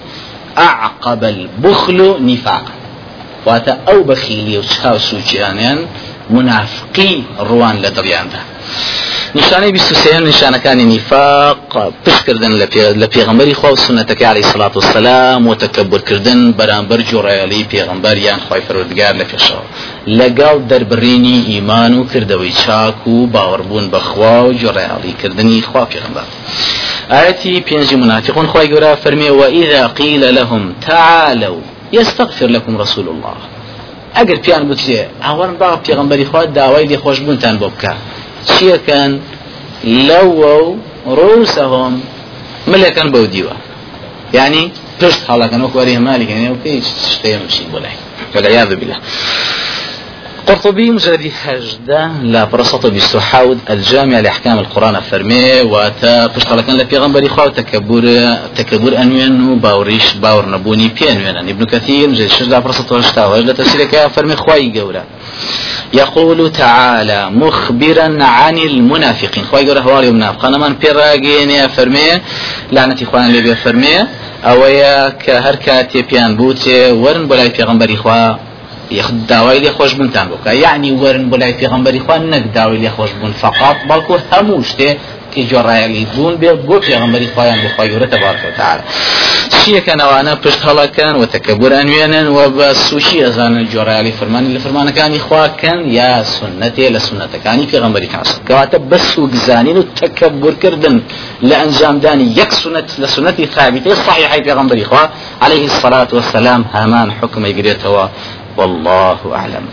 أعقب 0.58 1.24
البخل 1.24 1.98
نفاقا. 2.30 2.74
واتا 3.46 3.72
أو 3.88 4.02
بخيلي 4.08 4.58
وشاو 4.58 4.98
سوچيانيان 4.98 5.78
منافقي 6.30 7.12
روان 7.40 7.76
لدريان 7.82 8.26
ده 8.32 8.53
نیشانەی 9.38 9.72
بیستوسێن 9.76 10.22
نیشانەکانی 10.30 10.84
نیفاق 10.94 11.56
پشکردن 12.04 12.52
لە 13.00 13.06
پێغمبەری 13.14 13.54
خوا 13.60 13.70
سنەتەکە 13.86 14.22
علی 14.22 14.42
سڵات 14.42 14.76
وسلام 14.76 15.46
و 15.46 15.54
تەکەبورکردن 15.54 16.40
بەرامبەر 16.58 17.00
جوڕایەلی 17.10 17.68
پێغمبەر 17.72 18.16
یان 18.26 18.40
خی 18.46 18.60
فرودگار 18.66 19.14
لە 19.20 19.24
پێشەوە. 19.30 19.64
لەگەڵ 20.18 20.56
دەربڕینی 20.70 21.38
ئیمان 21.50 21.92
و 21.98 22.06
کردەوەی 22.12 22.54
چاک 22.62 23.06
و 23.06 23.26
باوەڕبوون 23.34 23.86
بەخوا 23.92 24.38
و 24.46 24.54
جوڕایالیکردنی 24.60 25.62
خوا 25.68 25.84
پێغمبەر. 25.92 26.26
آياتي 27.18 27.60
بينجي 27.60 27.96
منافقون 27.96 28.46
خواهي 28.46 28.68
قرا 28.74 28.94
فرمي 28.94 29.30
وإذا 29.30 29.86
قيل 29.86 30.34
لهم 30.34 30.72
تعالوا 30.88 31.60
يستغفر 31.92 32.46
لكم 32.46 32.72
رسول 32.78 33.08
الله. 33.08 33.36
ئەگەر 34.16 34.38
پیان 34.44 34.62
بچێ 34.70 35.00
ئاوەرن 35.24 35.54
با 35.60 35.70
پێغمبەری 35.86 36.24
خوا 36.30 36.44
داوای 36.44 36.96
خۆشببوونتان 36.96 37.54
بۆ 37.62 37.68
بکە. 37.74 37.94
چیەکەن 38.50 39.12
لەوە 40.08 40.54
و 40.66 40.68
ڕوسەهۆم 41.18 41.94
ملەکەن 42.72 43.08
بەو 43.14 43.26
دیوە 43.34 43.56
یعنی 44.38 44.62
پشت 45.00 45.20
هەڵەکەن 45.30 45.60
وەک 45.64 45.74
وەری 45.78 45.94
هەمالیکەن 45.98 46.40
و 46.52 46.56
پێی 46.64 46.78
شتەیە 47.12 47.38
مشین 47.44 47.68
بۆ 47.72 47.78
لای 47.84 47.96
والعياذ 48.34 48.70
بالله. 48.80 48.98
قرطبي 50.46 50.90
مجلد 50.90 51.32
هجدة 51.44 52.10
لا 52.22 52.44
برصة 52.44 52.90
بستحاود 52.90 53.58
الجامع 53.70 54.20
لأحكام 54.20 54.58
القرآن 54.58 55.00
فرمي 55.00 55.60
واتا 55.60 56.26
بشتغل 56.26 56.60
كان 56.60 56.76
لبيغمبري 56.76 57.28
خواو 57.28 57.48
تكبر 57.48 58.34
تكبر 58.56 58.96
أنوين 58.96 59.48
وباوريش 59.50 60.14
باور 60.14 60.48
نبوني 60.48 60.88
بيانوين 60.88 61.36
ابن 61.36 61.64
كثير 61.64 62.08
مجلد 62.08 62.28
شجدة 62.28 62.58
برصة 62.58 62.96
وشتا 62.96 63.26
وجد 63.26 63.54
تفسيرك 63.54 64.06
فرمي 64.06 64.36
خواي 64.36 64.80
قولا 64.80 65.04
يقول 65.94 66.52
تعالى 66.52 67.30
مخبرا 67.30 68.24
عن 68.24 68.58
المنافقين. 68.58 69.44
خواي 69.44 69.68
قولا 69.68 69.82
هوالي 69.82 70.10
منافقين 70.10 70.60
من 70.60 70.74
بيراغين 70.74 71.68
فرمي. 71.68 72.20
لعنة 72.72 72.96
إخوان 73.02 73.24
اللي 73.24 73.56
فرمي. 73.56 74.06
أويا 74.44 75.08
كهر 75.08 75.54
كاتي 75.54 76.02
بيان 76.02 76.36
بوتي. 76.36 76.92
ورن 76.92 77.28
بلاي 77.28 77.48
بيغمبري 77.48 77.96
خواو 78.90 79.26
داوای 79.28 79.60
لێ 79.64 79.70
خۆش 79.78 79.92
بنتان 80.00 80.26
بکە 80.32 80.50
یعنی 80.64 80.90
وەرن 81.02 81.24
بۆ 81.30 81.36
لای 81.42 81.54
پێغمبەری 81.60 82.00
خوان 82.06 82.22
نەک 82.32 82.44
داوای 82.56 82.78
لێ 82.84 82.90
خۆش 82.96 83.10
بوون 83.18 83.32
فقط 83.32 83.76
بەڵکو 83.88 84.14
هەموو 84.30 84.64
شتێ 84.70 84.90
کە 85.32 85.40
جۆڕایەلی 85.50 86.04
بوون 86.14 86.34
بێ 86.40 86.50
بۆ 86.66 86.76
پێغمبەری 86.86 87.28
خۆیان 87.34 87.58
بخوای 87.64 87.88
گەورە 87.92 88.06
تەبارکە 88.14 88.46
وتعالى 88.50 88.82
شیەکە 89.58 89.94
نەوانە 90.00 90.34
پشت 90.42 90.60
هەڵەکەن 90.68 91.14
و 91.20 91.24
تەکەبوران 91.34 91.86
وێنن 91.94 92.26
و 92.36 92.38
بە 92.56 92.68
سوشی 92.86 93.18
ئەزانن 93.24 93.64
جۆڕایلی 93.72 94.12
فرمانی؟ 94.20 94.50
لە 94.56 94.60
فرمانەکانی 94.64 95.20
خواکەن 95.26 95.80
یا 95.98 96.10
سنەتێ 96.36 96.86
لە 96.94 97.00
سنەتەکانی 97.06 97.66
پێغمبەری 97.72 98.08
کاسە 98.14 98.36
کەواتە 98.48 98.78
سوگزانین 99.14 99.76
و 99.76 99.84
تەکەبورکردن 100.00 100.96
لە 101.48 101.54
ئەنجامدانی 101.60 102.26
یەک 102.40 102.50
سنت 102.62 102.88
لە 103.02 103.08
سنەتی 103.14 103.44
ثابتەی 103.54 103.94
صحیحی 104.06 104.42
پێغمبەری 104.46 104.84
خوا 104.90 105.04
عليه 105.44 105.64
الصلاة 105.70 106.10
والسلام 106.16 106.62
هەمان 106.74 107.08
حکمی 107.18 107.52
گرێتەوە 107.58 108.04
والله 108.56 109.18
أعلم. 109.34 109.64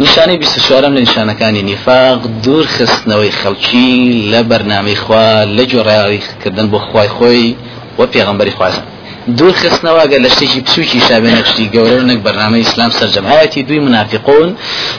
نشاني 0.00 0.36
بستشوارم 0.36 0.94
لنشانة 0.94 1.32
كان 1.32 1.66
نفاق 1.66 2.26
دور 2.44 2.66
خستنوي 2.66 3.30
خلچي 3.30 4.30
لبرنامج 4.30 4.94
خوا 4.94 5.44
لجوري 5.44 6.20
كردن 6.44 6.66
بو 6.70 6.78
خواي 6.78 7.08
خوي 7.08 7.56
وبيغمبري 7.98 8.50
خوازم 8.50 8.82
دوور 9.28 9.52
خستنەوە 9.52 10.04
گەر 10.10 10.20
لە 10.26 10.30
شتێکی 10.34 10.60
پسوکی 10.66 11.00
شابێنە 11.08 11.42
شتی 11.50 11.70
گەورە 11.74 12.02
نەک 12.10 12.18
بەرنامە 12.26 12.58
ئیسلام 12.62 12.90
سەررجەم 12.98 13.26
ئاەتی 13.30 13.62
دوی 13.68 13.80
منافقون 13.86 14.48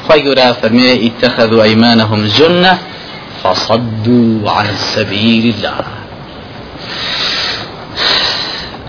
خی 0.08 0.20
گەورە 0.26 0.48
فەرمێ 0.60 0.92
اتخذوا 1.08 1.64
أيمانهم 1.64 2.22
جنة 2.38 2.74
فصدوا 3.44 4.52
عن 4.58 4.68
سبيل 4.96 5.46
الله 5.54 6.03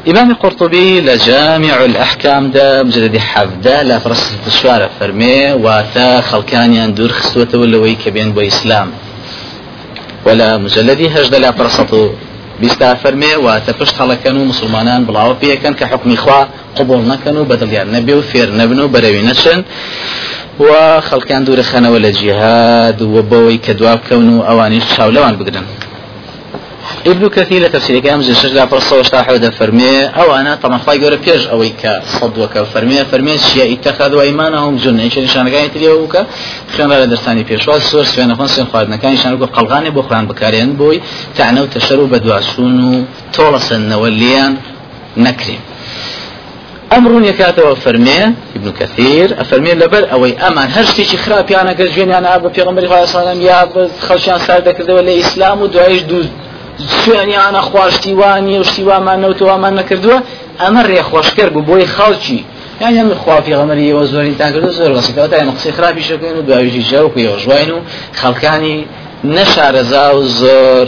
إمام 0.08 0.30
القرطبي 0.30 1.00
لجامع 1.00 1.84
الأحكام 1.84 2.50
دا 2.50 2.82
مجلد 2.82 3.16
حفدة 3.16 3.82
لا 3.82 3.98
فرص 3.98 4.32
التشوار 4.32 4.90
فرمي 5.00 5.52
واتا 5.52 6.20
خلقانيان 6.20 6.94
دور 6.94 7.08
خستوة 7.08 7.48
ولوي 7.54 7.94
كبين 7.94 8.32
بو 8.32 8.40
إسلام 8.40 8.90
ولا 10.26 10.58
مجلدي 10.58 11.08
هجد 11.08 11.34
لا 11.34 11.52
فرصته 11.52 12.12
بيستا 12.60 12.94
فرمي 12.94 13.34
واتا 13.36 13.72
پشت 13.72 13.94
خلقانو 13.94 14.44
مسلمانان 14.44 15.04
بلاو 15.04 15.34
بيكن 15.34 15.74
كحكم 15.74 16.12
إخوة 16.12 16.48
قبول 16.76 17.08
نكنو 17.08 17.44
بدل 17.44 17.72
يعني 17.72 17.92
نبي 17.92 18.14
وفير 18.14 18.56
نبنو 18.56 18.88
بروي 18.88 19.22
نشن. 19.22 19.64
و 20.60 21.00
خەڵکان 21.00 21.42
دوورە 21.46 21.64
خەنەوە 21.70 21.98
لە 22.04 22.10
جیهاد 22.18 23.02
و 23.02 23.22
بەوەی 23.30 23.58
کە 23.66 23.70
دواب 23.70 24.00
بکەون 24.04 25.64
ابن 27.06 27.28
كثير 27.28 27.68
تفسير 27.68 27.98
كام 27.98 28.22
زي 28.22 28.34
شجرة 28.34 28.66
فرصة 28.66 28.98
وشتاح 28.98 29.30
ودا 29.30 29.50
فرمي 29.50 30.04
أو 30.04 30.34
أنا 30.34 30.54
طبعا 30.54 30.78
خواهي 30.78 31.04
قولة 31.04 31.16
بيج 31.16 31.46
أو 31.46 31.62
إيكا 31.62 32.02
صدوك 32.20 32.58
فرمي 32.58 33.04
فرمي 33.04 33.38
شيء 33.38 33.78
اتخذوا 33.78 34.22
أيمانهم 34.22 34.76
جنة. 34.76 35.02
إيش 35.02 35.18
نشان 35.18 35.48
كان 35.48 35.64
يتليوكا 35.64 36.26
خيان 36.76 36.92
رأي 36.92 37.06
درساني 37.06 37.42
بيش 37.42 37.68
واس 37.68 37.82
سورس 37.82 38.10
فينا 38.14 38.34
خون 38.34 38.46
سين 38.46 38.66
خواهد 38.66 38.88
نكان 38.88 39.12
يشان 39.12 39.34
يقول 39.34 39.46
قلغاني 39.46 39.90
بو 39.90 40.02
خوان 40.02 40.26
بكاريان 40.26 40.72
بوي. 40.72 41.00
تعنو 41.36 41.64
تشرو 41.64 42.06
بدواسون 42.06 43.06
طولسا 43.34 43.76
نوليان 43.76 44.56
نكريم 45.16 45.60
أمر 46.92 47.24
يكاتب 47.24 47.74
فرمي 47.74 48.34
ابن 48.56 48.72
كثير. 48.80 49.40
أفرمي 49.40 49.72
لبر 49.72 50.12
أو 50.12 50.24
أمان. 50.24 50.68
هر 50.70 50.84
شيء 50.84 51.06
خراب 51.16 51.50
يعني 51.50 51.74
قرجين 51.74 52.12
أنا 52.12 52.36
أبو 52.36 52.48
في 52.48 52.62
غمر 52.62 52.80
صلى 52.80 52.86
الله 52.86 53.08
عليه 53.16 53.30
وسلم. 53.30 53.42
يا 53.42 53.88
خلشان 54.00 54.38
ذكر 54.66 54.92
ولا 54.92 55.20
إسلام 55.20 55.62
ودعيش 55.62 56.02
دوز 56.02 56.26
سوێنیانە 56.78 57.60
خواشتیوانی 57.68 58.58
و 58.58 58.64
شتیوامان 58.70 59.18
نەوتەوامان 59.24 59.72
نەکردووە 59.80 60.18
ئەمە 60.62 60.82
ڕێخۆشکرد 60.90 61.52
بوو 61.54 61.66
بۆی 61.68 61.86
خەڵکی. 61.96 62.40
یان 62.80 62.94
ئەم 62.98 63.10
خوافی 63.22 63.54
غەمەریەوە 63.60 64.04
زۆرینتان 64.12 64.50
کردو 64.54 64.70
زۆر 64.78 64.90
ڕاستەوە 64.96 65.26
تا 65.30 65.36
قسەی 65.56 65.72
خراپی 65.76 66.02
شەکەین 66.10 66.36
و 66.38 66.42
داویژی 66.50 66.82
ژەوکو 66.90 67.18
ێوەژواین 67.24 67.70
و 67.76 67.78
خەڵکانی 68.20 68.76
نەشارەزا 69.36 70.06
و 70.16 70.22
زۆر 70.40 70.86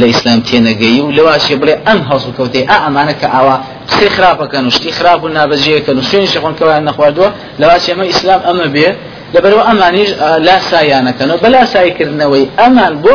لە 0.00 0.06
ئیسلام 0.10 0.40
تێنەگەی 0.48 0.98
و 1.04 1.12
لەواشێ 1.16 1.56
بڵێ 1.60 1.74
ئەم 1.86 2.00
هەڵسو 2.08 2.30
کەوتێ 2.38 2.62
ئا 2.70 2.76
ئەمانە 2.84 3.14
کە 3.20 3.26
ئاوا 3.34 3.56
قسەی 3.88 4.10
خراپەکەن 4.16 4.64
و 4.66 4.70
شتی 4.76 4.92
خراپ 4.98 5.20
و 5.24 5.28
نابەجێەکەن 5.36 5.96
و 5.98 6.02
سوێنی 6.08 6.28
شەخۆنکەوان 6.34 6.82
نەخواردووە. 6.88 7.28
لەواچ 7.60 7.84
ئەمە 7.90 8.04
ئیسلام 8.10 8.40
ئەمە 8.46 8.66
بێ. 8.74 8.88
لەبەرەوە 9.34 9.62
ئەمانیش 9.68 10.10
لا 10.46 10.56
سایانەکەنەوە 10.70 11.38
بەلا 11.44 11.62
سایکردنەوەی 11.74 12.44
ئەمان 12.60 12.92
بۆ 13.02 13.12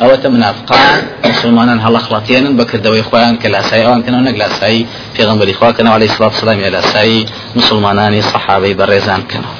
منافقان 0.00 0.08
ئەوەتە 0.08 0.26
منافقان 0.26 1.02
مسلمانان 1.24 1.80
هەڵە 1.80 2.00
خڵاتێنن 2.06 2.54
بەکردەوەی 2.60 3.02
خۆیان 3.08 3.36
کە 3.42 3.46
لاسایی 3.46 3.84
ئەوان 3.84 4.02
کەنەوە 4.02 4.24
نەک 4.28 4.36
لاسایی 4.42 4.86
پێغمبەری 5.16 5.54
خواکەنەوە 5.58 5.94
عەلەیهی 5.96 6.14
سڵات 6.16 6.34
سڵامی 6.40 6.70
لاسایی 6.76 7.26
مسلمانانی 7.56 8.22
سەحابەی 8.22 8.74
بەڕێزان 8.80 9.20
بکەنەوە 9.24 9.54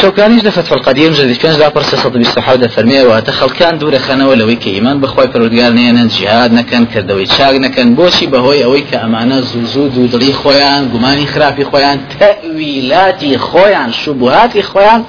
شوكانيش 0.00 0.42
دفت 0.42 0.72
القديم 0.72 1.12
جديد 1.12 1.36
كان 1.36 1.58
لا 1.58 1.68
برس 1.68 1.94
صد 1.94 2.12
بيستحاول 2.12 2.68
فرمية 2.68 3.02
وتخلكان 3.02 3.78
دور 3.78 3.98
خنا 3.98 4.26
ولا 4.28 4.44
ويك 4.44 4.66
إيمان 4.66 5.00
بخواي 5.00 5.26
پروردگار 5.26 5.72
نينا 5.72 6.08
جهاد 6.08 6.52
نكن 6.52 6.86
كردوي 6.86 7.26
شاق 7.26 7.52
نكن 7.52 7.94
بوشي 7.94 8.26
بهوي 8.26 8.64
أويك 8.64 8.94
أمانة 8.94 9.40
زوزود 9.40 9.98
ودري 9.98 10.32
خويان 10.32 10.82
قماني 10.92 11.26
خرافي 11.26 11.64
خويان 11.64 12.00
تأويلاتي 12.20 13.38
خويان 13.38 13.92
شبهاتي 13.92 14.62
خويان 14.62 15.04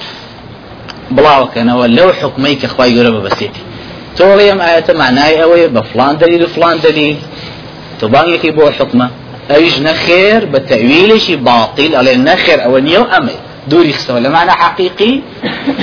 بڵاوکەنەوە 1.16 1.86
لەو 1.98 2.10
حکمەی 2.20 2.56
کە 2.62 2.68
خخوای 2.72 2.92
گەورە 2.96 3.12
ئەم 4.52 4.60
ئاەتە 4.66 4.94
معنای 5.02 5.36
ئەوەیە 5.42 5.70
بە 5.76 5.82
فلان 5.94 6.16
دلیل 6.24 6.46
فلان 6.46 6.78
دلیل 6.78 7.18
تۆبانێکی 8.02 8.52
بۆ 8.58 8.66
حکمە 8.78 9.08
ئەویش 9.52 9.76
نەخێر 9.88 10.42
بە 10.52 10.60
تەویلێکی 10.70 11.36
باطیل 11.48 11.92
ئەڵێ 11.98 12.14
نەخێر 12.30 12.60
ئەوە 12.66 12.80
نییە 12.88 13.00
و 13.04 13.08
ئەمێ 13.14 13.38
دووری 13.70 13.94
خستەوە 13.94 14.20
لە 14.26 14.30
معنى 14.36 14.54
حقیقی 14.64 15.14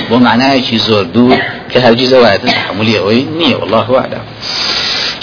بۆ 0.09 0.15
معنایەکی 0.27 0.77
زۆر 0.87 1.05
دوور 1.15 1.39
کە 1.71 1.77
هەرگیز 1.85 2.11
ئەوایەتە 2.15 2.47
تحملی 2.57 2.95
ئەوەی 2.99 3.23
نییە 3.39 3.55
والله 3.61 3.87
أعلم. 4.01 4.25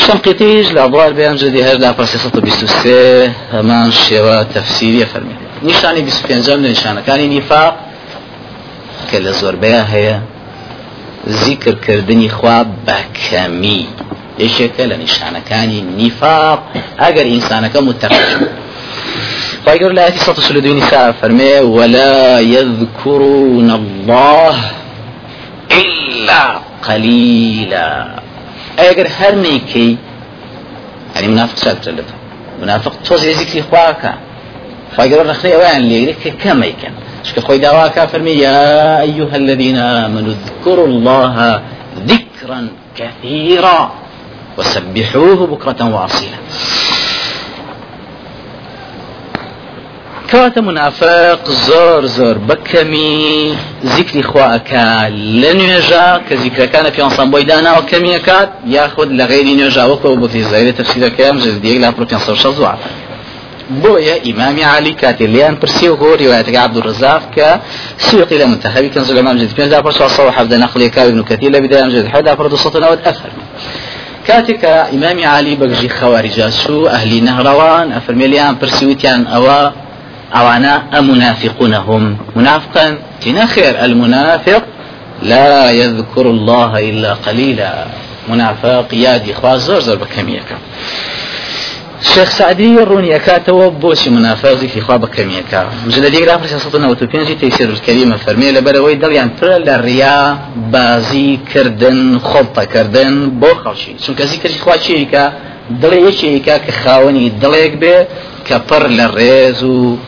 شنقيتيج 0.06 0.72
لأضوار 0.72 1.12
بيان 1.12 1.36
جدي. 1.36 1.62
هر 1.62 1.76
لا 1.78 1.92
فرسيسة 1.92 2.40
بيستوسي 2.44 3.30
همان 3.52 3.92
شوا 3.92 4.42
تفسيرية 4.42 5.04
فرمي 5.04 5.36
نشاني 5.62 6.00
بيسو 6.00 6.22
جمل 6.28 6.70
نشانة. 6.70 7.00
كان 7.06 7.20
نفاق. 7.36 7.74
لە 9.12 9.32
زۆربەیە 9.40 9.82
هەیە 9.92 10.16
زیکردکردنی 11.26 12.28
خوا 12.28 12.64
بەکەمی 12.86 13.82
یەکێکە 14.38 14.84
لە 14.90 14.96
نیشانەکانی 15.04 15.80
نیفاق 15.98 16.58
ئەگەر 17.02 17.26
ئینسانەکە 17.32 17.80
متەقش 17.88 18.28
فايقول 19.64 19.94
لا 19.94 20.10
صوت 20.10 20.40
سلودين 20.40 20.76
نساء 20.76 21.12
فرمي 21.12 21.58
ولا 21.58 22.40
يذكرون 22.40 23.70
الله 23.70 24.54
إلا 25.70 26.42
قليلا. 26.88 28.06
أجر 28.78 29.06
هرنيكي 29.18 29.96
يعني 31.14 31.28
منافق 31.28 31.56
سالت 31.56 32.04
منافق 32.62 32.92
توزي 33.04 33.32
ذكري 33.32 33.62
خواكا 33.62 34.14
فايقول 34.96 35.26
نخلي 35.26 35.56
وين 35.56 35.76
اللي 35.76 36.14
كما 36.44 36.66
يكن 36.66 36.92
شك 37.26 37.40
خوي 37.40 37.58
دواك 37.58 38.08
فرمي 38.08 38.30
يا 38.30 39.00
أيها 39.00 39.36
الذين 39.36 39.76
آمنوا 39.76 40.34
اذكروا 40.34 40.86
الله 40.86 41.60
ذكرا 42.06 42.68
كثيرا 42.96 43.92
وسبحوه 44.58 45.46
بكرة 45.46 45.80
وأصيلا. 45.94 46.38
كات 50.28 50.58
منافق 50.58 51.50
زور 51.50 52.06
زور 52.06 52.38
بكمي. 52.38 53.54
ذكر 53.84 54.22
خواك 54.22 54.72
لن 55.10 55.60
يجا 55.60 56.20
كذكر 56.30 56.66
كان 56.66 56.90
في 56.90 57.02
أنصام 57.02 57.30
بويدانا 57.30 57.78
وكمي 57.78 58.18
كات. 58.18 58.50
ياخذ 58.66 59.08
لغير 59.08 59.46
نجا. 59.66 59.84
وكو 59.84 60.16
بفي 60.16 60.42
زيادة 60.42 60.70
تفسير 60.70 61.08
كام 61.08 61.38
جزديك 61.38 61.80
لا 61.80 62.34
شزوعة 62.34 62.78
بۆیە 63.82 64.16
ئیمامی 64.26 64.62
علی 64.62 64.92
کاتێ 65.02 65.26
لیان 65.34 65.54
پرسی 65.56 65.88
و 65.88 65.96
هۆ 65.96 66.18
ریواەتەکە 66.22 66.56
عبدالرزاق 66.66 67.22
کە 67.36 67.48
سوقی 67.98 68.38
لە 68.38 68.44
منتخبی 68.44 68.88
كنز 68.88 69.10
الإمام 69.10 69.36
جد 69.38 69.54
بين 69.54 69.68
دافر 69.68 69.90
صلى 69.90 70.32
حفظ 70.32 70.52
نقل 70.54 70.86
كاوي 70.86 71.08
ابن 71.08 71.22
كثير. 71.22 71.50
لبداية 71.52 71.88
جد 71.88 72.06
حدا 72.08 72.34
فرد 72.34 72.54
صوتنا 72.54 72.92
أفر 72.92 73.30
كاتك 74.26 74.64
إمام 74.64 75.26
علي 75.26 75.54
بقجي 75.54 75.88
خوارج 75.88 76.48
سو 76.48 76.86
أهلي 76.86 77.20
نهروان 77.20 77.92
أفرمي 77.92 78.26
ليان 78.26 78.56
برسيوتيان 78.60 79.26
أوا 79.26 79.70
أوانا 80.34 80.98
أمنافقون 80.98 81.74
هم. 81.74 82.16
منافقا. 82.36 82.98
تنا 83.20 83.46
خير. 83.46 83.84
المنافق 83.84 84.62
لا 85.22 85.70
يذكر 85.70 86.26
الله 86.30 86.78
إلا 86.90 87.14
قليلا. 87.14 87.86
منافق 88.28 88.88
يادي 88.92 89.34
خوا 89.34 89.56
زور 89.56 89.80
زور 89.80 89.96
بكمية 89.96 90.42
شيخ 92.02 92.30
سعدي 92.30 92.76
ڕوونی 92.76 93.10
ئەکاتەوە 93.16 93.66
بۆچی 93.82 94.08
منافەزێکی 94.08 94.80
خوا 94.80 94.98
بە 94.98 95.08
کەمیەکە 95.16 95.60
مجلدی 95.86 96.20
گرافر 96.20 96.44
1995 96.44 97.28
تەیسیر 97.40 97.68
الکەریمە 97.74 98.16
فەرمێ 98.24 98.52
لەبەرەوەی 98.56 99.00
دڵیان 99.02 99.30
پرە 99.40 99.56
لە 99.66 99.76
ڕیا 99.86 100.36
بازی 100.72 101.40
کردن 101.52 102.18
خۆڵتەکردن 102.18 103.14
بۆ 103.40 103.50
خەڵکی 103.62 103.92
چونکە 104.04 104.22
زیکردی 104.22 104.58
خوا 104.58 104.76
چیکە 104.76 105.24
دڵێ 105.82 105.98
یەکێکە 106.08 106.56
کە 106.64 106.72
خاوەنی 106.82 107.32
دڵێک 107.42 107.72
بێ 107.82 107.96
کە 108.46 108.56
پڕ 108.68 108.82
لە 108.98 109.06
ڕێز 109.16 109.62
و 109.62 109.98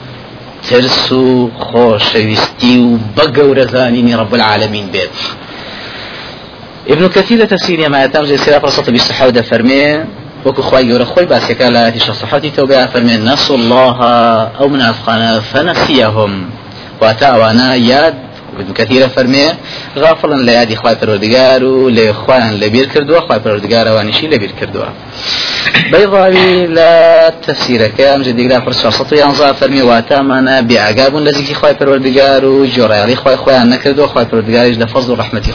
ترس 0.69 1.13
و 1.13 1.51
خۆشەویستی 1.67 2.77
و 2.87 2.99
بە 3.17 3.25
گەورەزانینی 3.37 4.15
ڕب 4.21 4.33
العالمین 4.35 4.87
بێت 4.93 5.17
ابن 6.93 7.09
كثير 7.09 7.45
تفسير 7.45 7.89
ما 7.89 8.05
يتم 8.05 8.25
زي 8.25 8.37
سيرة 8.37 8.59
فرصة 8.59 8.93
بيستحاول 8.93 9.43
فرمي 9.43 10.05
وكو 10.45 10.63
خواي 10.63 10.87
يورا 10.87 11.05
خوي 11.05 11.25
باسكا 11.25 11.65
لا 11.65 11.91
تشا 11.91 12.13
صحاتي 12.13 12.51
توبة 12.51 12.87
فرمي 12.87 13.17
نسوا 13.17 13.57
الله 13.57 13.97
أو 14.61 14.69
من 14.69 14.81
أفقانا 14.81 15.41
فنسيهم 15.41 16.51
واتاوانا 17.03 17.75
ياد 17.75 18.29
ابن 18.61 18.73
كثير 18.73 19.09
فرمي 19.09 19.47
غافلا 19.99 20.35
لا 20.35 20.63
يدي 20.63 20.77
خواي 20.77 20.95
پروردگار 20.95 21.63
و 21.63 22.13
خواي 23.21 23.41
پروردگار 23.41 23.89
وانشي 23.89 24.27
لبير 24.27 24.51
كردوا 24.61 24.85
بيضاوي 25.93 26.67
لا 26.67 27.29
تفسير 27.29 27.87
كام 27.87 28.23
جدي 28.23 28.49
قرا 28.49 28.61
فرس 28.61 28.87
صوت 28.87 29.13
ينظر 29.13 29.55
فرمي 29.55 29.83
واتا 29.83 30.23
مانا 30.23 30.61
بعقاب 30.61 31.17
لزكي 31.17 31.55
خواي 31.55 31.75
پروردگار 31.75 32.45
و 32.45 32.65
جورالي 32.65 33.17
خواي 33.17 33.37
خواي 33.37 33.59
نكردوا 33.59 34.07
خواي 34.07 34.27
پروردگارش 34.27 34.77
لفضل 34.79 35.19
رحمتي 35.19 35.53